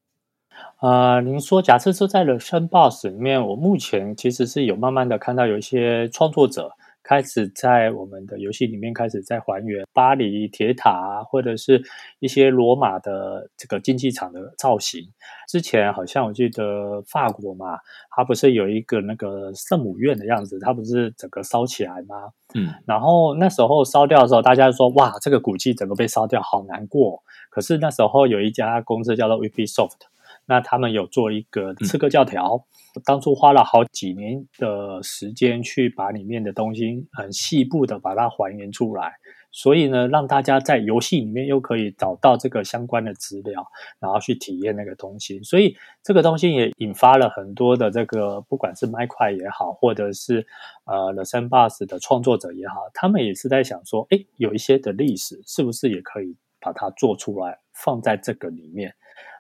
[0.78, 6.72] 啊、您说，假设说在人生 boss 里面，我目前其实是有慢慢的看到有一些创作者。
[7.04, 11.84] 开始在我们的游戏里面开始在还原巴黎铁塔，或者是
[12.20, 15.06] 一些罗马的这个竞技场的造型。
[15.48, 17.78] 之前好像我记得法国嘛，
[18.10, 22.32] 它不是有一个那个圣母院的样子，它不是整个烧起来吗？
[22.56, 27.22] 嗯，然后那时候烧掉的时候，大家就说哇，这个古迹整个被烧掉，好难过。
[27.50, 29.98] 可是那时候有一家公司叫做 Ubisoft，
[30.46, 32.56] 那他们有做一个刺客教条。
[32.56, 32.64] 嗯
[33.04, 39.14] 当初花了好几年的时间去把里面的东西很细部的把它还原出来，
[39.52, 43.66] 所以呢，让大家在游戏里面又可以找到这个相关的资料，
[44.00, 45.42] 然后去体验那个东西。
[45.42, 50.46] 所以这个东西也引发了很多的这个，不管是麦块也好，或者是
[50.86, 58.94] 呃 The Sandbox 的创作者也好，他们也是在想说，哎，有一些的历史是不是也可以把它做出来，放在这个里面？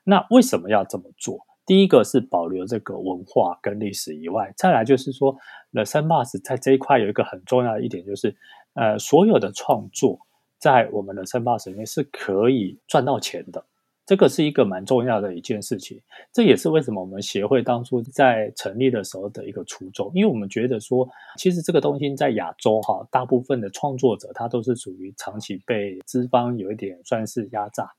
[0.03, 1.39] 那为什么要这么做？
[1.65, 5.33] 第一个是保留这个文化跟历史以外，再来就是说
[5.71, 8.35] ，The Sandbox 在这一块有一个很重要的一点，就是
[8.73, 10.19] 呃，所有的创作
[10.59, 13.63] 在我们的 s a n b o x 里面是可以赚到钱的，
[14.05, 16.01] 这个是一个蛮重要的一件事情。
[16.33, 27.89] 这也是为什么我们协会当初在成立的时候的一个初衷，因为我们觉得说，其实这个东西在亚洲哈，大部分的创作者他都是属于长期被资方有一点算是压榨。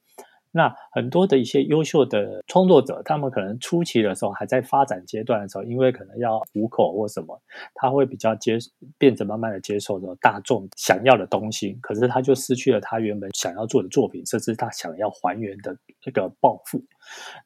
[0.57, 7.37] 那很多的一些优秀的创作者，他们可能初期的时候还在发展阶段的时候，因为可能要糊口或什么，
[7.75, 8.57] 他会比较接
[8.97, 16.81] 变成慢慢的接受着大众想要的东西，可是他就失去了他原本想要做的作品，甚至他想要还原的这个抱负。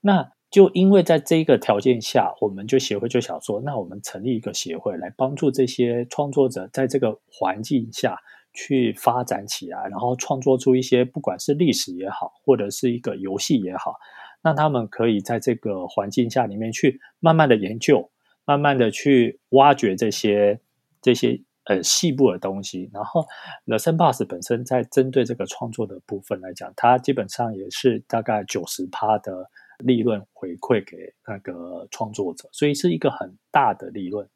[0.03, 8.19] 那就因为在这一个条件下，我们就协会就想说，那我们成立一个协会来帮助这些创作者在这个环境下。
[8.53, 13.95] 去发展起来，然后创作出一些不管是历史也好，或者是一个游戏也好，
[14.43, 18.11] 让他们可以在这个环境下里面去慢慢的研究，
[18.45, 20.61] 慢慢的去挖掘这些
[21.01, 22.91] 这些呃细部的东西。
[22.93, 23.25] 然后
[23.67, 34.29] ，The s a n d b o s 本身在针对这个创作的部分来讲，它基本上也是大概九十趴的利润回馈给那个创作者，所以是一个很大的利润。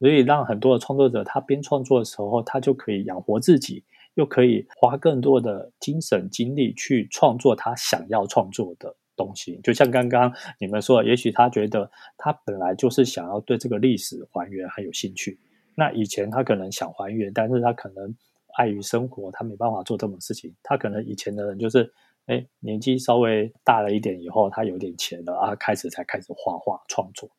[0.00, 3.84] 所以让很多的创作者，他边创作的时候，他就可以养活自己，
[4.14, 9.60] 又可以花更多的精神精力去创作他想要创作的东西。
[9.62, 15.38] 就像刚刚你们说，也许他觉得他本来就是想要对这个历史还原很有兴趣。
[15.74, 18.14] 那以前他可能想还原，但是他可能
[18.56, 20.54] 碍于生活，他没办法做这种事情。
[20.62, 21.92] 他可能以前的人就是，
[22.26, 27.30] 哎，年纪稍微大了一点以后，他有点钱了啊，开始才开始画画创作。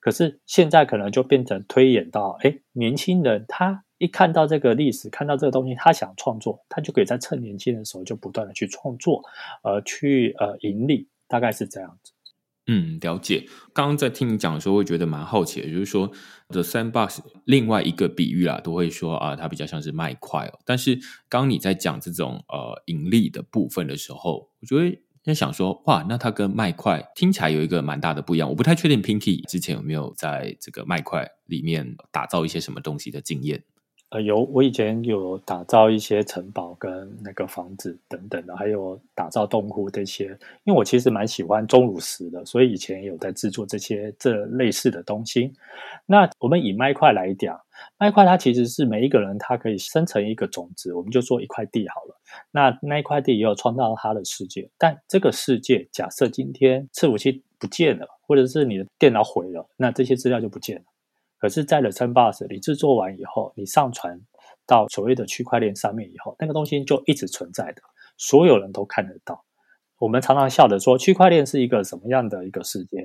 [0.00, 9.22] 可是现在可能就变成推演到，哎，年轻人他一看到这个历史，看到这个东西，他想创作，他就可以在趁年轻的时候就不断的去创作，
[9.62, 12.12] 呃，去呃盈利，大概是这样子。
[12.66, 13.44] 嗯，了解。
[13.74, 16.10] 刚刚在听你讲的时候，会觉得蛮好奇的，就是说
[16.48, 20.58] The Sandbox 另外一个比喻啦，都会说啊，它比较像是卖块哦。
[20.64, 20.94] 但是
[21.28, 25.02] 刚刚你在讲这种呃盈利的部分的时候，我觉得。
[25.22, 28.48] 在想说，哇，那它跟麦块听起来有一个蛮大的不一样。
[28.48, 33.62] 我不太确定 Pinky 之前有没有在这个麦块里面打造一些什么东西的经验。
[34.08, 40.24] 呃，有，我以前有打造一些城堡跟那个房子等等的，还有打造洞窟这些。
[40.64, 45.52] 因为我其实蛮喜欢钟乳石的，所以以前有在制作这些这类似的东西。
[46.06, 47.60] 那我们以麦块来讲，
[47.98, 52.16] 那一块它其实是每一个人他可以生成一个种子，我们就说一块地好了。
[52.50, 60.82] 那那一块地也有创造他的世界，但这个世界假设今天伺服器不见了，或者是你的电脑毁了，那这些资料就不见了。
[61.38, 64.20] 可是，在 The Sandbox 你制作完以后，你上传
[64.66, 67.82] 到所谓的区块链上面以后，那个东西就一直存在的，
[68.18, 69.42] 所有人都看得到。
[70.00, 73.04] 我们常常笑着说，区块链是一个什么样的一个世界？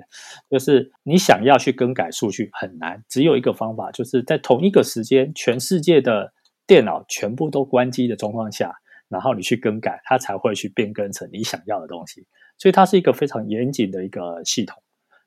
[0.49, 6.34] 就是你想要去更改数据很难，只有一个方法，就是在同一个时间，全世界的
[6.65, 8.73] 电脑全部都关机的状况下，
[9.10, 12.25] 然后你去更改，它才会去变更成你想要的东西。
[12.58, 14.81] 所以它是一个非常严谨的一个系统。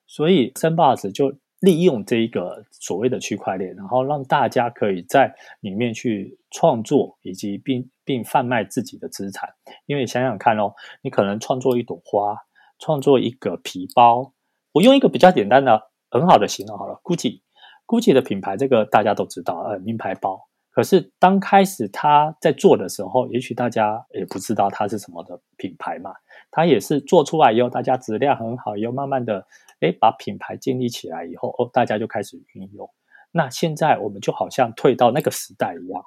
[0.06, 1.38] 所以三巴子就。
[1.60, 9.48] 利用这一个所谓的区块链，然后让大家可以在里面去创作，以及并并贩卖自己的资产。
[9.86, 12.36] 因为想想看哦，你可能创作一朵花，
[12.78, 14.32] 创作一个皮包。
[14.72, 20.46] 我用一个比较简单的、很好的形容好了，GUCCI，GUCCI 的品牌，这个大家都知道，呃，名牌包。
[20.70, 26.12] 可是当开始他在做的时候，也许大家也不知道它是什么的品牌嘛。
[26.52, 29.44] 它也是做出来以后，大家质量很好，又慢慢的。
[29.80, 32.88] 诶，把品牌建立起来以后，哦，大家就开始运用。
[33.30, 36.02] 那现在我们就好像退到那个时代一样，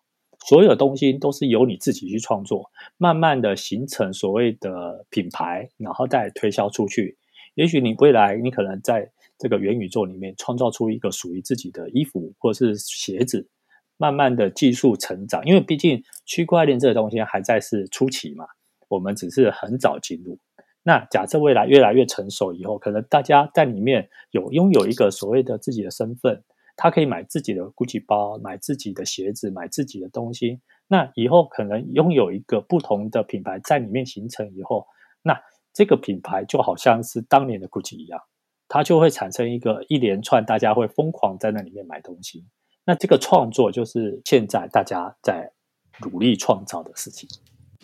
[0.46, 7.18] 所有东西都是由你自己去创作，慢慢的形成所谓的品牌，然后再推销出去。
[7.56, 13.48] 也许你未来你可能在这个元宇宙里面创造出一个属于自己的衣服或者是鞋子，
[13.98, 18.46] 慢慢的技术成长，因为毕竟区块链这个东西还在是初期嘛，
[18.88, 20.40] 我们只是很早进入。
[20.84, 26.44] 那假设未来越来越成熟以后，可能大家在里面有拥有一个所谓的自己的身份，
[26.76, 30.60] 他可以买自己的 GUCCI 包，买自己的鞋子，买自己的东西。
[30.88, 34.88] 那以后可能拥有一个不同的品牌在里面形成以后，
[35.22, 35.40] 那
[35.72, 38.20] 这个品牌就好像是当年的 GUCCI 一样，
[38.68, 42.46] 它就会产生一个一连串大家会疯狂在那里面买东西。
[42.86, 45.52] 那这个创作就是现在大家在
[46.02, 47.30] 努力创造的事情。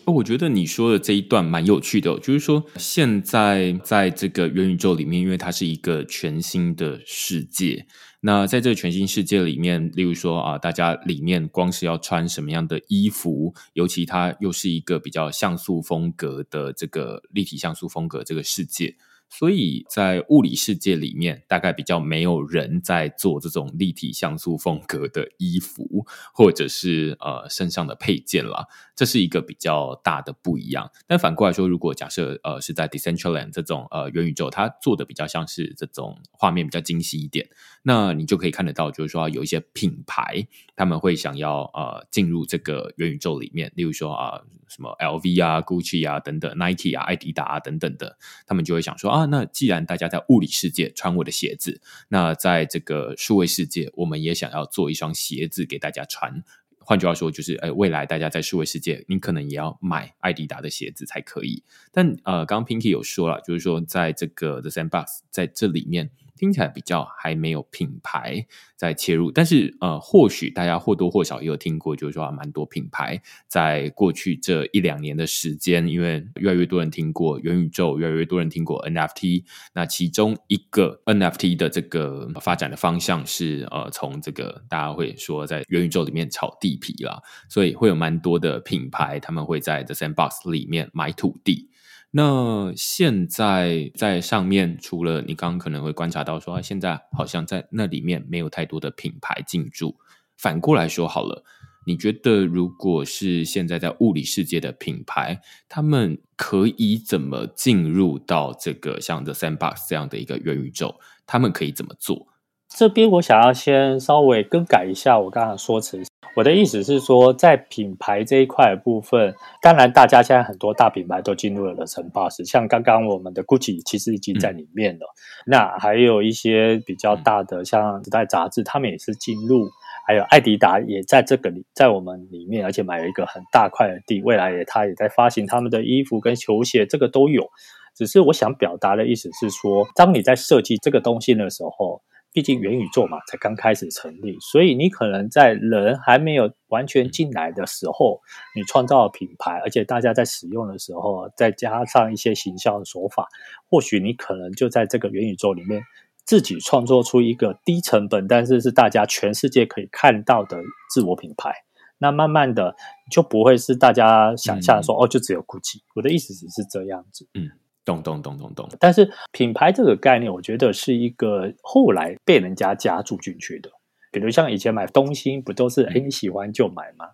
[0.08, 7.86] 哦，我觉得你说的这一段蛮有趣的，就是说现在在这个元宇宙里面，因为它是一个全新的世界。
[8.22, 18.96] 那在这个全新世界里面，例如说啊，大家里面光是要穿什么样的衣服，尤其它又是一个比较像素风格的这个立体像素风格这个世界。
[19.30, 28.66] 所以在物理世界里面，大概比较没有人在做这种立体像素风格的衣服，或者是呃身上的配件啦。
[28.96, 30.90] 这是一个比较大的不一样。
[31.06, 37.48] 但反过来说，如果假设呃是在 Decentraland 这种呃元宇宙，它做的比较像是这种画面比较精细一点，
[37.90, 51.80] 那你就可以看得到，就是说有一些品牌他们会想要呃进入这个元宇宙里面，例如说啊、什么 LV 啊、Gucci 啊等等，Nike 啊、艾迪达啊等等的，他们就会想说啊，那既然大家在物理世界穿我的鞋子，
[52.10, 56.44] 那在这个数位世界，我们也想要做一双鞋子给大家穿。
[56.80, 61.64] 换句话说，就是呃，未来大家在数位世界，你可能也要买艾迪达的鞋子才可以。
[61.94, 66.12] 但呃，刚刚 Pinky 有说了，就是说在这个 The Sandbox 在这里面。
[66.38, 79.44] 听起来比较还没有品牌在切入，但是呃，或许大家或多或少也有听过，就是说蛮多品牌在过去这一两年的时间，因为越来越多人听过元宇宙，越来越多人听过 NFT。
[79.74, 87.20] 那其中一个 NFT 的这个发展的方向是呃，从这个大家会说在元宇宙里面炒地皮啦，
[87.50, 91.70] 所以会有蛮多的品牌他们会在 The Sandbox 里面买土地。
[92.12, 99.98] 那现在在上面，除了你刚刚可能会观察到说，现在好像在那里面没有太多的品牌进驻。
[100.38, 101.44] 反过来说好了，
[101.86, 110.96] 你觉得如果是现在在物理世界的品牌，他们可以怎么进入到这个像 The Sandbox 这样的一个元宇宙？
[111.26, 112.28] 他们可以怎么做？
[112.70, 116.04] 这边我想要先稍微更改一下我刚刚说辞。
[116.38, 125.08] 我的意思是说，在品牌这一块部分，当然大家现在很多大品牌都进入了 The Sandbox，像刚刚我们的 Gucci 其实已经在里面了。
[125.48, 129.68] 那还有一些比较大的，像时代杂志，他们也是进入，
[130.06, 137.50] 还有艾迪达也在这个里，在我们里面，而且买了一个很大块的地，未来也他也在发行他们的衣服跟球鞋，这个都有。
[137.96, 142.04] 只是我想表达的意思是说，当你在设计这个东西的时候。
[142.34, 148.22] 毕竟元宇宙嘛，才刚开始成立，所以你可能在人还没有完全进来的时候，
[148.56, 153.28] 你创造了品牌，而且大家在使用的时候，再加上一些行销的手法，
[153.70, 155.82] 或许你可能就在这个元宇宙里面
[156.26, 160.62] 自己创作出一个低成本，但是是大家全世界可以看到的
[160.94, 161.52] 自我品牌。
[161.98, 162.76] 那慢慢的
[163.12, 165.82] 就不会是大家想象说、嗯、哦，就只有 Gucci。
[165.96, 167.50] 我的意思只是这样子，嗯。
[167.88, 168.70] 咚咚咚咚咚！
[168.82, 173.72] 但是品牌这个概念，我觉得是一个后来被人家加注进去的。
[174.12, 177.06] 比如像以前买东西，不都是哎你喜欢就买吗？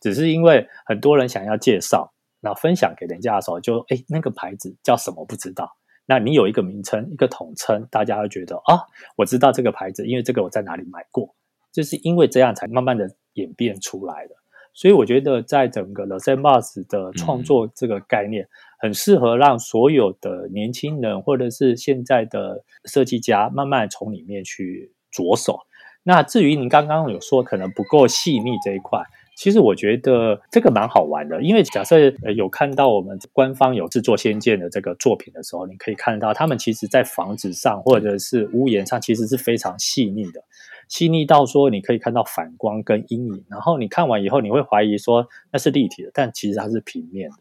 [0.00, 5.68] 只是因为很多人想要介绍，那分享给人家的时候就，就哎那个牌子叫什么不知道。
[6.06, 8.78] 那你有一个名称，一个统称，大家会觉得啊，
[9.16, 11.34] 我知道这个牌子，因为这个我在哪里买过。
[11.72, 14.34] 就是因为这样才慢慢的演变出来的。
[14.74, 18.44] 所以我觉得在整个 The Sandbox 的创作这个概念。
[18.44, 18.48] 嗯
[18.80, 25.60] 很适合让所有的年轻人，或者是现在的设计家，慢慢从里面去着手。
[26.02, 29.02] 那至于您刚刚有说可能不够细腻这一块，
[29.36, 31.42] 其实我觉得这个蛮好玩的。
[31.42, 31.98] 因为假设
[32.34, 40.42] 有看到我们官方有制作仙剑的这个作品的时候，你可以看到他们其实在房子上或者是屋檐上，其实是非常细腻的，
[40.88, 43.44] 细腻到说你可以看到反光跟阴影。
[43.50, 47.36] 然后你看完以后，你会怀疑说那是立体的，但其实它是平面的。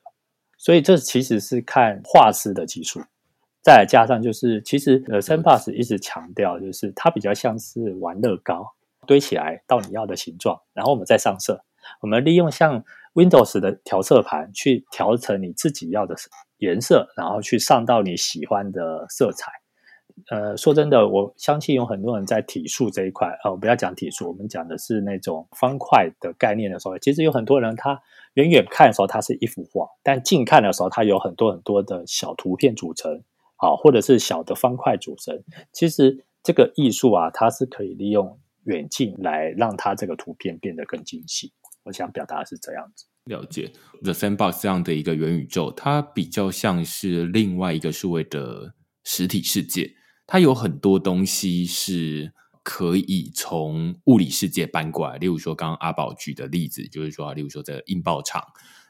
[0.60, 3.00] 所以这其实是看画师的技术，
[3.64, 8.74] 再加上就是，其实呃，Sandbox 一直强调就是它比较像是玩乐高，
[9.08, 11.64] 堆起来到你要的形状，然后我们再上色。
[12.02, 12.84] 我们利用像
[13.14, 16.14] Windows 的调色盘去调成你自己要的
[16.58, 19.52] 颜色，然后去上到你喜欢的色彩。
[20.30, 27.98] 呃，说真的，我相信有很多人在体术这一块，呃，不要讲体术，我们讲的是那种方块的概念的时候，其实有很多人他
[28.40, 33.22] 远远看的时候它是一幅画，但近看的时候它有很多很多的小图片组成，
[33.58, 35.44] 啊，或者是小的方块组成。
[35.74, 41.52] 其实这个艺术啊，它是可以利用远近来让它这个图片变得更精细。
[41.84, 43.06] 我想表达的是这样子。
[43.26, 43.72] 了解
[44.02, 48.74] The Sandbox 这样的一个元宇宙，它比较像是另外一个数位的
[49.04, 49.92] 实体世界。
[50.26, 52.32] 它有很多东西是
[52.64, 58.44] 可以从物理世界搬过来，例如说刚刚阿宝举的例子，就是说，例如说这个印报厂，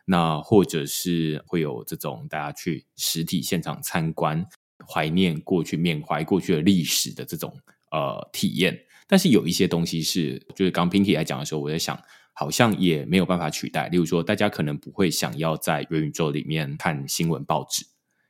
[0.06, 4.46] 那或者是会有这种大家去实体现场参观，
[4.88, 7.58] 怀念过去、缅怀过去的历史的这种
[7.92, 8.78] 呃体验。
[9.08, 12.00] 但是有一些东西是，就是刚 Pinky 来讲的时候，我在想。
[12.36, 13.90] 好像也没有办法取代。
[13.90, 17.86] 例如说，大家可能不会想要在元宇宙里面看新闻报纸，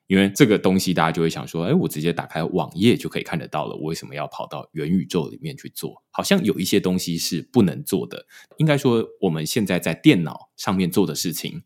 [0.09, 6.03] 因为这个东西大家就会想说：哎，我直接打开网页就可以看得到了，我为什么要跑到元宇宙里面去做？
[6.09, 8.25] 好像有一些东西是不能做的。
[8.57, 11.61] 应该说，我们现在在电脑上面做的事情，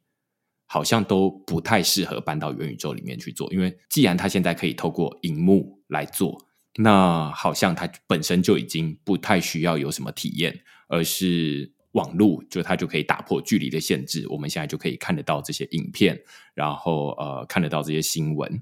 [0.65, 6.45] 好像都不太适合搬到元宇宙里面去做，因为既然它现在可以透过荧幕来做。
[6.77, 14.27] 那好像它本身就已经不太需要有什么体验，而是网络，就它就可以打破距离的限制。
[14.29, 16.21] 我们现在就可以看得到这些影片，
[16.53, 18.61] 然后呃看得到这些新闻。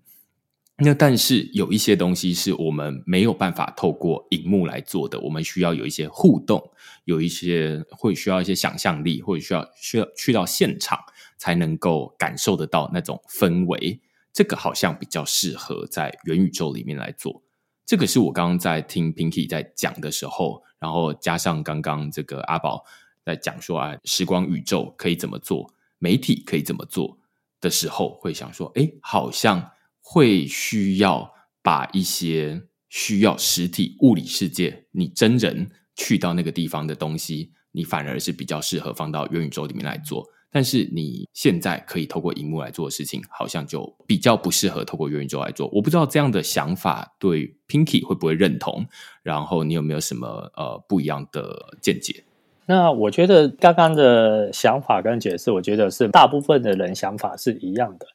[0.84, 6.60] 那但是有一些东西是我们没有办法透过荧幕来做的，我们需要有一些互动，
[7.04, 10.98] 有一些会需要一些想象力，或者需要需要去到现场
[11.38, 14.02] 才能够感受得到那种氛围。
[14.34, 17.44] 这个好像比较适合在元宇宙里面来做。
[17.86, 22.84] 这个是我刚刚在听 Pinky 在讲的时候，然后加上刚刚这个阿宝
[23.32, 27.18] 在讲说啊，时光宇宙可以怎么做，媒体可以怎么做
[27.62, 29.72] 的时候，会想说，哎，好像
[30.02, 40.28] 会需要把一些需要实体物理世界，你真人去到那个地方的东西，你反而是比较适合放到元宇宙里面来做。
[40.54, 45.70] 但是你现在可以透过荧幕来做的事情，好像就比较不适合透过元宇宙来做。
[45.70, 48.86] 我不知道这样的想法对 Pinky 会不会认同，
[49.24, 50.28] 然后你有没有什么
[50.58, 52.26] 呃不一样的见解？
[52.72, 58.08] 那我觉得刚刚的想法跟解释，我觉得是大部分的人想法是一样的。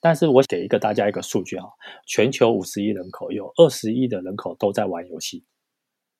[0.00, 1.68] 但是我给一个大家一个数据哈，
[2.06, 5.44] 全球五十亿人口，有二十亿的人口都在玩游戏。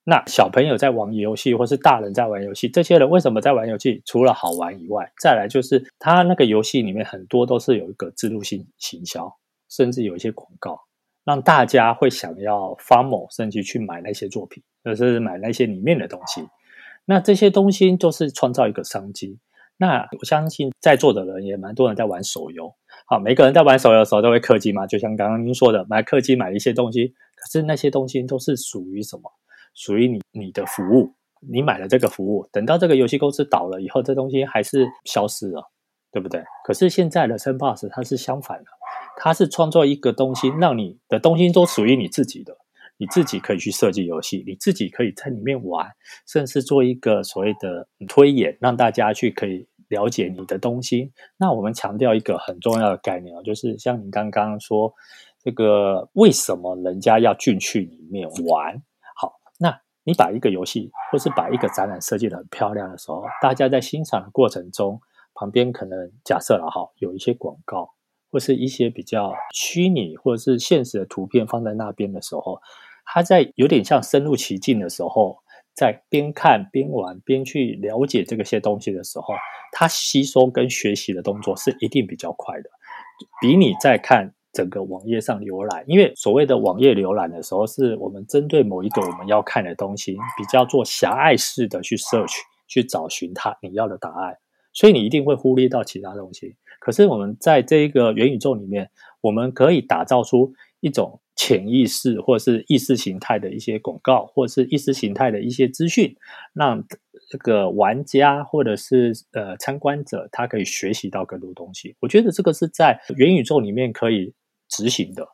[0.04, 4.02] 那小朋友在玩游戏，或是大人在玩游戏，这些人为什么在玩游戏？
[4.04, 9.34] 除了好玩以外，再来就是他那个游戏里面很多都是有一个置入性行销，
[9.70, 10.78] 甚至有一些广告，
[11.24, 16.46] 让大家会想要 FOMO，甚至去买那些作品，或者是买那些里面的东西。
[17.10, 19.38] 那这些东西就是创造一个商机。
[19.78, 22.74] 那我相信在座的人也蛮多人在玩手游。
[23.06, 27.14] 好，每个人在玩手游的时候都会氪金嘛，就像刚刚您说的，买氪金买一些东西。
[27.34, 29.32] 可是那些东西都是属于什么？
[29.72, 35.62] 属于你你的服务，你买了这个服务，等到这个游戏公司倒了以后，这东西还是消失了，
[36.12, 36.44] 对不对？
[36.66, 38.64] 可是现在的 Sandbox 它是相反的，
[39.16, 42.57] 它是创造一个东西，让你的东西都属于你自己的，
[42.98, 45.88] 你自己可以去设计游戏，你自己可以在里面玩，
[46.26, 51.12] 甚至做一个所谓的推演，让大家去可以了解你的东西。
[51.38, 54.92] 那我们强调一个很重要的概念啊，就是像你刚刚说
[55.40, 58.74] 这个，为什么人家要进去里面玩？
[59.14, 65.00] 好，那你把一个游戏或是把一个展览设计得很漂亮的时候，大家在欣赏的过程中，
[65.34, 67.94] 旁边可能假设了哈，有一些广告
[68.30, 72.60] 或是一些比较虚拟或者是现实的图片放在那边的时候，
[73.12, 75.38] 他在有点像深入其境的时候，
[75.74, 79.34] 在边看边玩边去了解这个些东西的时候，
[79.72, 82.70] 他吸收跟学习的动作是一定比较快的，
[83.40, 84.32] 比你在看。
[84.50, 92.34] 整个网页上浏览，因为所谓的网页浏览的时候，是我们针对某一个我们要看的东西，比较做狭隘式的去 search
[92.66, 94.36] 去找寻它你要的答案，
[94.72, 96.56] 所以你一定会忽略到其他东西。
[96.80, 98.90] 可是我们在这一个元宇宙里面，
[99.20, 106.14] 我们可以打造出一种潜意识或者是意识形态的一些广告，或者是意识形态的一些资讯，
[106.52, 106.84] 让
[107.30, 111.96] 这个玩家或者是呃参观者他可以学习到更多东西。
[112.00, 114.34] 我觉得这个是在元宇宙里面可以。
[114.70, 115.26] 执行的，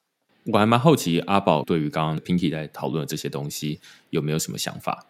[0.53, 3.81] 我还蛮好奇阿宝对于刚刚 Pinky 在讨论的这些东西
[4.11, 5.09] 有没有什么想法？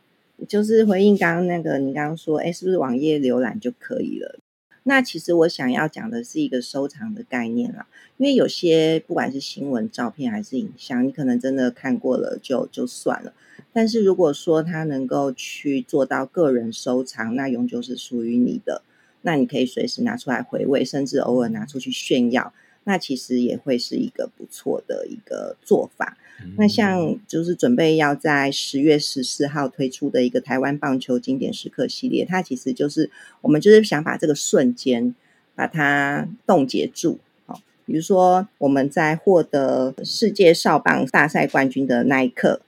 [0.48, 4.40] 就是回应刚刚那个，你刚刚说，哎，是不是网页浏览就可以了？
[4.84, 7.86] 那其实我想要讲的是一个收藏的概念啦，
[8.18, 13.32] 因为有些不管是新闻、照片还是影像，你可能真的看过了就就算了。
[13.72, 18.82] 但是如果说它能够去做到个人收藏，那永久是属于你的，
[19.22, 22.52] 那你可以随时拿出来回味，甚至偶尔拿出去炫耀。
[22.84, 26.16] 那其实也会是一个不错的一个做法。
[26.42, 33.10] 嗯、那像就是准备要在十月十四号推出的一个台湾棒球经典时刻系列，它其实就是
[33.40, 35.14] 我们就是想把这个瞬间
[35.54, 37.18] 把它冻结住。
[37.46, 42.60] 好，比如说我们在获得世界少棒大赛冠军的那一刻，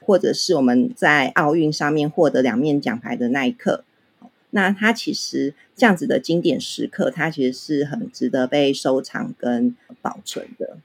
[0.00, 3.84] 或者是我们在奥运上面获得两面奖牌的那一刻。
[4.50, 10.78] 那它其实这样子的经典时刻，它其实是很值得被收藏跟保存的。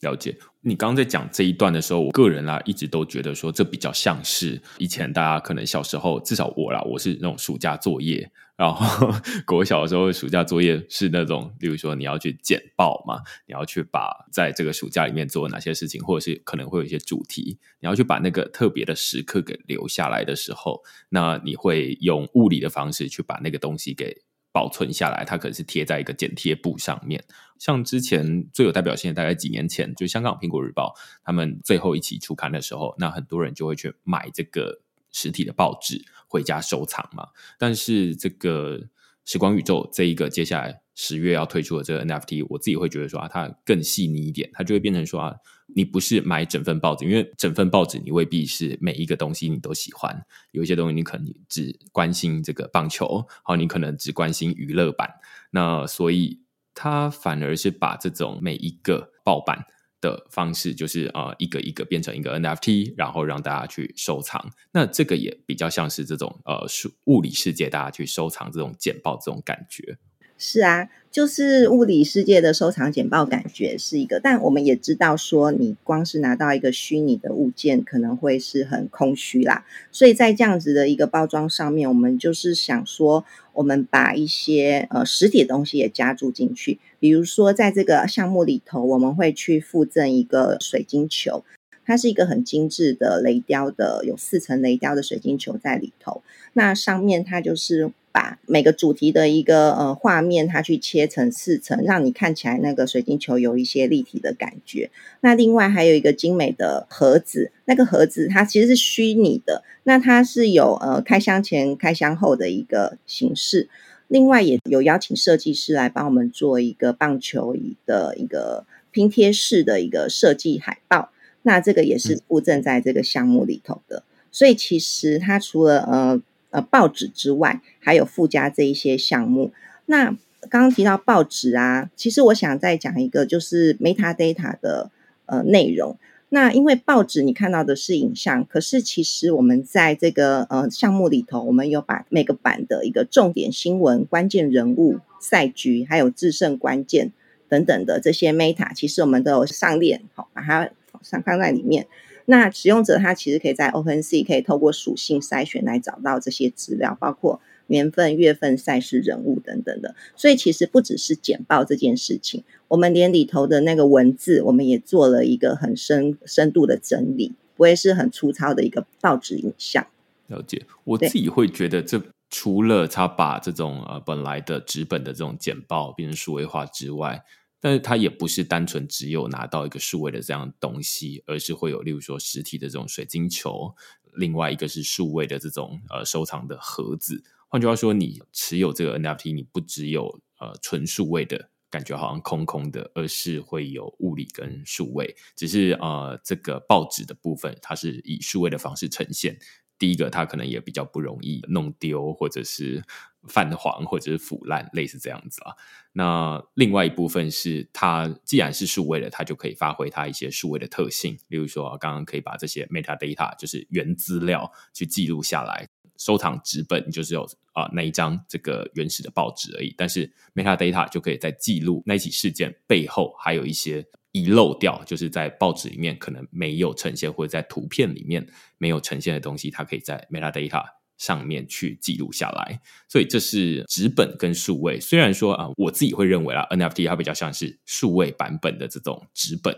[0.00, 9.12] 了解，你刚刚在讲这一段的时候，我个人啦一直都觉得说，这比较像是以前大家可能小时候，至少我啦，我是那种暑假作业，然后
[9.44, 24.16] 国小的时候，暑假作业是那种，例如说你要去简报嘛，你要去把在这个暑假里面做哪些事情，或者是可能会有一些主题，你要去把那个特别的时刻给留下来的时候，那你会用物理的方式去把那个东西给
[24.52, 27.24] 保存下来，它可能是贴在一个剪贴簿上面。
[27.58, 30.94] 像之前最有代表性的，大概几年前，就香港苹果日报
[31.24, 34.80] 他们最后一期出刊的时候，那很多人就会去买这个。
[35.10, 37.28] 实体的报纸回家收藏嘛，
[37.58, 38.78] 但是这个
[39.24, 45.32] 时光宇宙这一个接下来十月要推出的这个 NFT，我自己会觉得说啊，它更细腻一点，它就会变成说啊，
[45.76, 50.20] 你不是买整份报纸，因为整份报纸你未必是每一个东西你都喜欢，
[50.50, 55.08] 有一些东西你可能只关心这个棒球，好，你可能只关心娱乐版，
[55.52, 56.40] 那所以
[56.74, 59.64] 它反而是把这种每一个报版。
[60.00, 64.48] 的方式就是呃一个一个变成一个 NFT，然后让大家去收藏。
[64.70, 66.64] 那这个也比较像是这种呃
[67.06, 69.98] 物理世界大家去收藏这种简报这种感觉。
[70.38, 79.64] 是啊，就是物理世界的收藏简报感觉是一个，但我们也知道说，你光是拿到一个虚拟的物件，可能会是很空虚啦。
[79.90, 83.24] 所以在这样子的一个包装上面，我们就是想说，
[83.54, 91.44] 我们把一些呃实体的东西也加注进去，比如说在这个项目里头，我们会去附赠一个水晶球，
[91.88, 96.22] 它是一个很精致的雷雕的，有四层雷雕的水晶球在里头，
[96.52, 97.90] 那上面它就是。
[98.10, 104.90] 把每个主题的一个呃画面，它去切成四层，让你看起来那个水晶球有一些立体的感觉。
[105.20, 113.68] 那另外还有一个精美的盒子，那个盒子它其实是虚拟的，那它是有呃开箱前、开箱后的一个形式。
[114.08, 121.12] 另外也有邀请设计师来帮我们做一个棒球椅的一个拼贴式的一个设计海报，
[121.48, 124.04] 那这个也是附赠在这个项目里头的。
[124.30, 126.22] 所以其实它除了呃。
[126.50, 129.52] 呃，报纸之外，还有附加这一些项目。
[129.84, 130.16] 那
[130.48, 134.90] 刚刚提到报纸啊，其实我想再讲一个，就是 metadata 的
[135.26, 135.98] 呃内容。
[136.30, 147.12] 那因为报纸你看到的是影像，可是其实我们在这个呃项目里头，我们有把每个版的一个重点新闻、关键人物、赛局，还有制胜关键
[147.50, 150.70] 等等的这些 meta，其实我们都有上链，好，把它
[151.02, 151.86] 上放在里面。
[152.26, 159.94] 那使用者他其实可以在 OpenSea 可以透过属性筛选来找到这些资料，包括年份、月份、赛事、人物等等的。
[160.14, 169.86] 所以其实不只是简报这件事情，我们连里头的那个文字，我们也做了一个很深深度的整理，不会是很粗糙的一个报纸影像。
[170.26, 177.24] 了解，我自己会觉得，这除了他把这种呃本来的纸本的这种简报变成数位化之外。
[177.60, 183.74] 但是它也不是单纯只有拿到一个数位的这样东西，而是会有例如说实体的这种水晶球，
[184.14, 187.22] 另外一个是数位的这种呃收藏的盒子。
[187.48, 195.16] 换句话说，你持有这个 NFT，你不只有呃纯数位的感觉，好像空空的，而是会有物理跟数位。
[195.34, 199.38] 只是呃这个报纸的部分，它是以数位的方式呈现。
[199.78, 202.84] 第一个，它可能也比较不容易弄丢，或者是
[203.28, 205.52] 泛黄，或者是腐烂，类似这样子啊。
[205.92, 211.16] 那另外一部分是，它既然是数位的，它就可以发挥它一些数位的特性。
[211.28, 215.68] 例如说，刚刚可以把这些 metadata，就是原资料去记录下来。
[215.98, 219.74] 收藏纸本，就是有啊、那一张这个原始的报纸而已。
[219.76, 223.86] 但是 metadata 就可以在记录那起事件背后，还有一些。
[224.12, 228.26] 遗漏掉，就是在报纸里面可能没有呈现，或者在图片里面
[228.56, 230.64] 没有呈现的东西，它可以在 metadata
[230.98, 232.60] 上面去记录下来。
[232.86, 234.78] 所以这是纸本跟数位。
[234.78, 239.56] 虽然说啊，我自己会认为啊，NFT 它比较像是数位版本的这种纸本。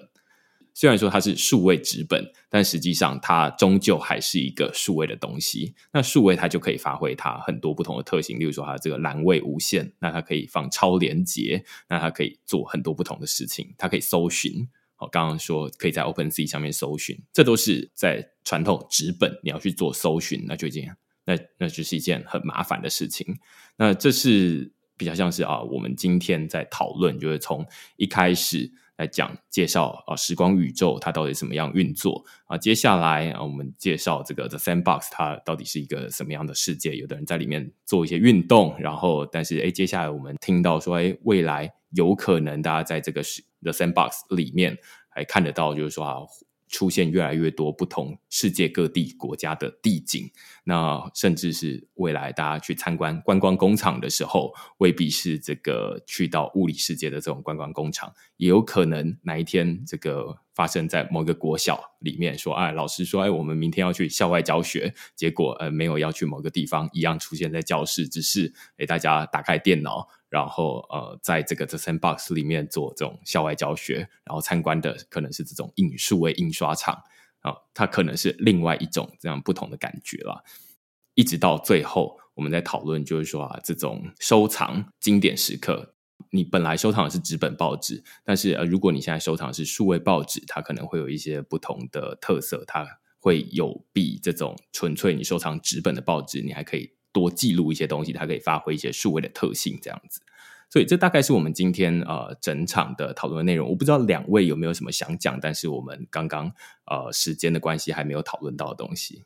[0.72, 5.74] 虽然说它是数位纸本，但实际上它终究还是一个数位的东西。
[5.92, 14.68] 那数位它就可以发挥它很多不同的特性，例如说它这个栏位无限，那它可以放超连结，那它可以做很多不同的事情，它可以搜寻。
[14.94, 20.88] 好，刚刚说可以在 OpenSea 上面搜寻，这都是在传统纸本你要去做搜寻，那就已经
[21.34, 23.38] 那那就是一件很麻烦的事情。
[23.76, 27.66] 那这是比较像是啊，我们今天在讨论，就是从
[27.96, 28.72] 一开始。
[29.00, 32.58] 来讲介绍啊，时光宇宙它到底怎么样运作啊？
[32.58, 36.94] 接下来啊，我们介绍这个 The Sandbox 它到底是一个什么样的世界？
[36.94, 43.22] 有的人在里面做一些运动，然后但是哎，接下来我们听到说，哎，未来有可能大家在这个
[43.62, 44.76] The Sandbox 里面
[45.08, 46.16] 还看得到，就是说啊，
[46.70, 50.30] 出现越来越多不同世界各地国家的地景，
[50.64, 70.08] 那甚至是未来大家去参观观光工厂的时候，未必是这个去到物理世界的这种观光工厂，也有可能哪一天这个发生在某个国小里面，说，哎，老师说，哎，我们明天要去校外教学，结果呃没有要去某个地方，一样出现在教室，只是哎大家打开电脑。
[70.30, 76.94] 然后呃，在这个 The Sandbox 里面做这种校外教学，然后参观的可能是这种印数位印刷厂
[77.40, 80.44] 啊，它可能是另外一种这样不同的感觉了。
[81.14, 85.94] 一直到最后，我们在讨论就是说啊，这种收藏经典时刻，
[86.30, 92.86] 你本来收藏的是纸本报纸，但是呃，如果你现在收藏的是数位报纸，它可能会有一些不同的特色，它
[93.18, 96.92] 会有比这种纯粹你收藏纸本的报纸，你还可以。
[97.12, 100.20] 多记录一些东西，它可以发挥一些数位的特性，这样子。
[100.68, 103.68] 所以这大概是我们今天呃整场的讨论的内容。
[103.68, 106.52] 我不知道两位有没有什么想讲，但是我们刚刚
[106.86, 109.24] 呃时间的关系还没有讨论到的东西。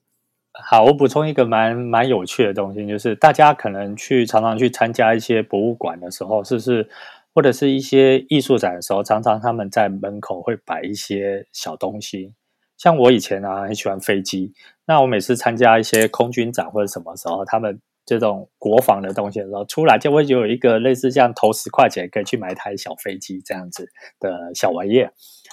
[0.52, 6.88] 好，我补充一个蛮蛮有趣的东西，就是大家可能去常常去参加一些博物馆的时候，是不是
[7.34, 12.32] 或者是一些艺术展的时候，常常他们在门口会摆一些小东西。
[12.84, 14.52] 像我以前啊很喜欢飞机，
[14.84, 23.88] 那我每次参加一些空军展或者什么时候，他们这种国防的东西的时候出来，就会有一个类似这样投十块钱可以去买一台小飞机这样子
[24.20, 25.02] 的小玩意。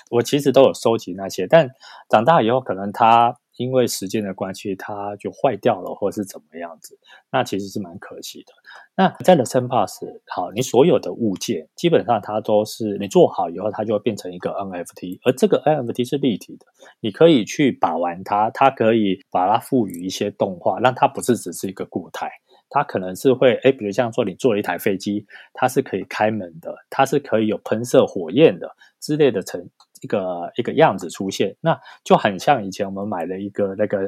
[0.09, 1.69] 我其实都有收集那些，但
[2.09, 3.37] 长大以后可能它。
[3.57, 6.97] 因为时间的关系，它就坏掉了，或是怎么样子，
[7.31, 8.53] 那其实是蛮可惜的。
[8.95, 16.65] 那在 The Sandbox，好，你所有的物件基本上它都是你做好以后，它就会变成一个 NFT，而这个 NFT 是立体的，
[16.99, 22.29] 你可以去把玩它，它可以把它赋予一些动画，让它不是只是一个固态，
[22.69, 29.69] 它可能是会，诶，比如像说你做了一台飞机，它是可以开门的，它是可以有喷射火焰的之类的成。
[30.01, 33.99] 一个一个样子出现，那就很像以前我们买了一个那个，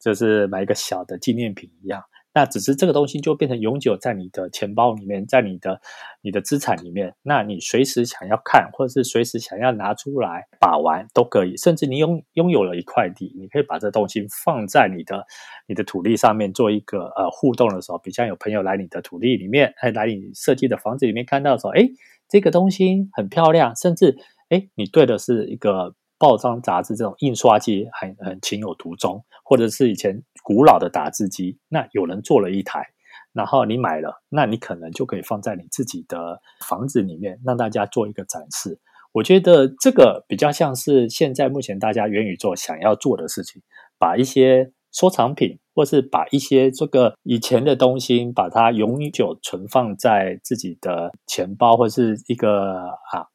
[0.00, 2.02] 就是买一个小的纪念品一样。
[2.34, 5.78] 那只是这个东西就变成永久在你的钱包里面，在你的
[6.22, 7.14] 你的资产里面。
[7.22, 11.58] 那你随时想要看，或者是随时想要拿出来把玩都可以。
[11.58, 15.26] 甚至你拥拥有了一块地，你可以把这东西放在你的
[15.66, 21.86] 你的土地上面做一个呃互动的时候，比如像有朋友来你的土地里面，来来你设计的房子里面看到的时候，哎，
[22.30, 24.16] 这个东西很漂亮，甚至。
[24.52, 32.86] 哎，你对的是一个报章杂志这种印刷机，很很情有独钟，或者是以前古老的打字机，那有人做了一台，
[33.32, 36.38] 然后你买了，那你可能就可以放在你自己的
[36.68, 38.78] 房子里面，让大家做一个展示。
[39.12, 43.62] 我觉得这个比较像是现在目前大家元宇宙想要做的事情，
[43.98, 52.74] 把一些收藏品，或是把一些这个以前的东西，把它永久存放在自己的钱包，或是一个
[53.10, 53.31] 啊。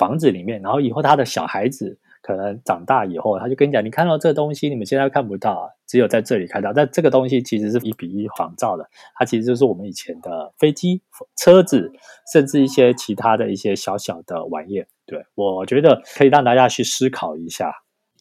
[0.00, 6.72] 房子里面，然后以后他的小孩子可能长大以后，他就跟你讲：“你看到这个东西，你们现在看不到，只有在这里看到。
[6.72, 11.02] 但这个东西其实是一比一仿造的，它其实就是我们以前的飞机、
[11.36, 11.92] 车子，
[12.32, 14.82] 甚至一些其他的一些小小的玩意。
[15.04, 17.70] 对，我觉得可以让大家去思考一下。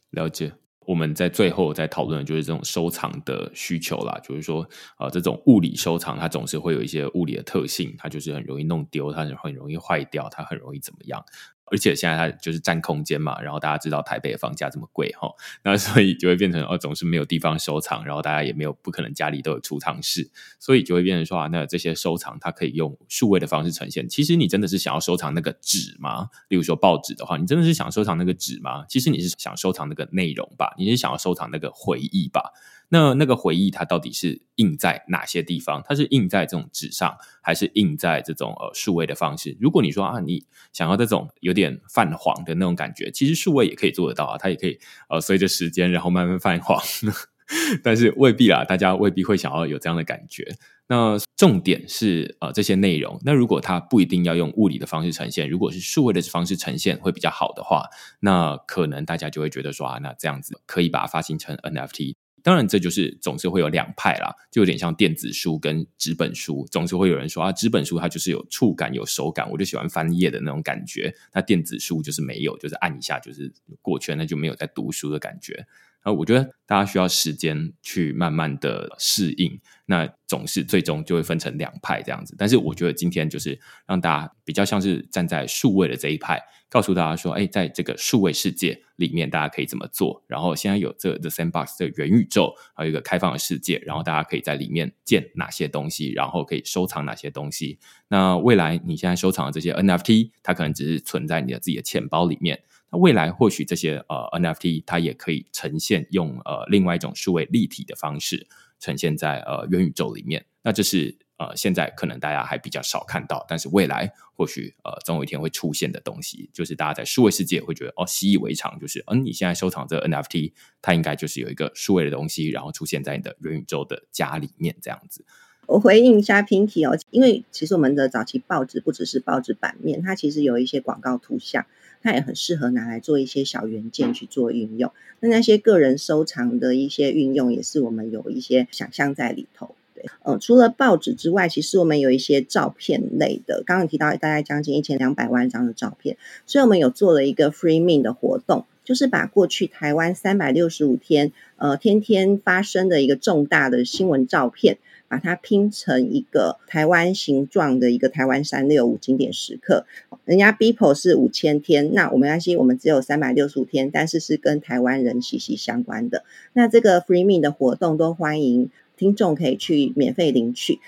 [0.10, 0.52] 了解。
[0.86, 4.64] 我们在最后在讨论的就是这种收藏的需求啦，就是说，
[4.98, 11.24] 啊、呃，这种物理收藏它总是会有一些物理的特性，它就是很容易弄丢，它很容易坏掉，它很容易怎么样。
[11.72, 15.30] 而且现在它就是占空间嘛，然后大家知道台北的房价这么贵哈，
[15.64, 24.08] 那所以就会变成哦，总是没有地方收藏，然后大家也没有不可能家里都有储藏室，所以就会变成说啊，那这些收藏它可以用数位的方式呈现。
[24.10, 26.30] 其实你真的是想要收藏那个纸吗？
[26.48, 28.86] 例如说报纸的话，你真的是想收藏那个纸吗？
[28.88, 32.52] 其实你是想收藏那个内容吧，你是想要收藏那个回忆吧。
[32.90, 35.82] 那那个回忆它到底是印在哪些地方？
[35.86, 39.56] 它是印在这种纸上，还是印在这种呃数位的方式？
[39.60, 44.80] 如果你说啊，你想要这种有点泛黄的那种感觉，其实数位也可以做得到啊，它也可以
[45.10, 46.82] 呃随着时间然后慢慢泛黄，
[47.84, 50.44] 但是未必啦，大家未必会想要有这样的感觉。
[50.88, 57.84] 那重点是呃这些内容，那如果它不一定要用物理的方式呈现，如果是数位的方式呈现会比较好的话，
[58.22, 62.16] 那可能大家就会觉得说啊，那这样子可以把它发行成 NFT。
[62.44, 71.14] 当然，这就是总是会有两派啦，就有点像电子书跟纸本书，总是会有人说啊，纸本书它就是有触感、有手感，我就喜欢翻页的那种感觉。
[71.34, 75.66] 那电子书就是没有，就是按一下就是过圈，那就没有在读书的感觉。
[76.02, 82.36] 啊，我觉得大家需要时间去慢慢的适应，那总是最终就会分成两派这样子。
[82.38, 90.24] 但是我觉得今天就是让大家比较像是站在数位的这一派，告诉大家说，哎，在这个数位世界里面，大家可以怎么做？
[90.28, 97.78] 然后现在有这 The Sandbox 的元宇宙，还有一个开放的世界，然后大家可以在里面建哪些东西，然后可以收藏哪些东西。
[98.08, 102.62] 那未来你现在收藏的这些 NFT，它可能只是存在你的自己的钱包里面。
[102.92, 108.48] 那未来或许这些呃 NFT 它也可以呈现用呃另外一种数位立体的方式
[108.80, 110.46] 呈现在呃元宇宙里面。
[110.64, 111.18] 那这是。
[111.40, 125.24] 呃，现在可能大家还比较少看到，但是未来或许呃总有一天会出现的东西，就是大家在数位世界会觉得哦习以为常，就是嗯你现在收藏这 NFT，它应该就是有一个数位的东西，然后出现在你的元宇宙的家里面这样子。
[125.66, 131.66] 我回应一下 Pinky 哦，因为其实我们的早期报纸不只是报纸版面，它其实有一些广告图像，
[132.02, 134.92] 它也很适合拿来做一些小元件去做运用。
[135.20, 139.76] 那那些个人收藏的一些运用，也是我们有一些想象在里头。
[139.94, 143.64] 对呃，除了报纸之外，其实我们有一些照片类的。
[143.66, 154.78] 刚刚提到大概将近一千两百万张的照片，所以我们有做了一个 Free Mint 的活动，就是把过去台湾三百六十五天，呃，天天发生的一个重大的新闻照片，
[155.10, 159.86] 把它拼成一个台湾形状的一个台湾三六五经典时刻。
[160.24, 166.24] 人家 people 是五千天，那我们没关系，我们只有三百六十五天，但是是跟台湾人息息相关的。
[166.54, 168.70] 那这个 free me 的活动都欢迎。
[169.00, 170.82] 听众可以去免费领取。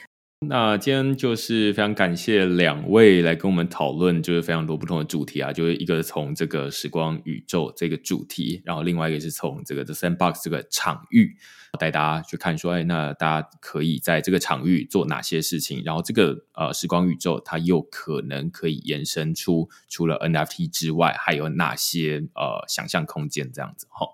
[0.48, 11.36] 那今天就是非常感谢两位来跟我们讨论，就是非常多不同的主题啊，就是一个从这个时光宇宙这个主题，然后另外一个是从这个 The Sandbox 这个场域
[11.80, 15.84] 带大家去看说，哎，那大家可以在这个场域做哪些事情？
[15.86, 23.52] 然后这个呃时光宇宙它又可能可以延伸出除了 NFT 之外，还有哪些呃想象空间？
[23.54, 24.08] 这样子哈。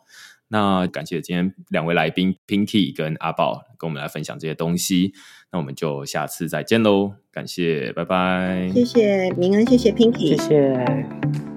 [0.50, 5.14] 那感谢今天两位来宾 Pinky 跟阿宝跟我们来分享这些东西，
[5.52, 11.57] 那我们就下次再见喽，感谢，拜拜，谢谢明恩，谢谢 Pinky，谢谢。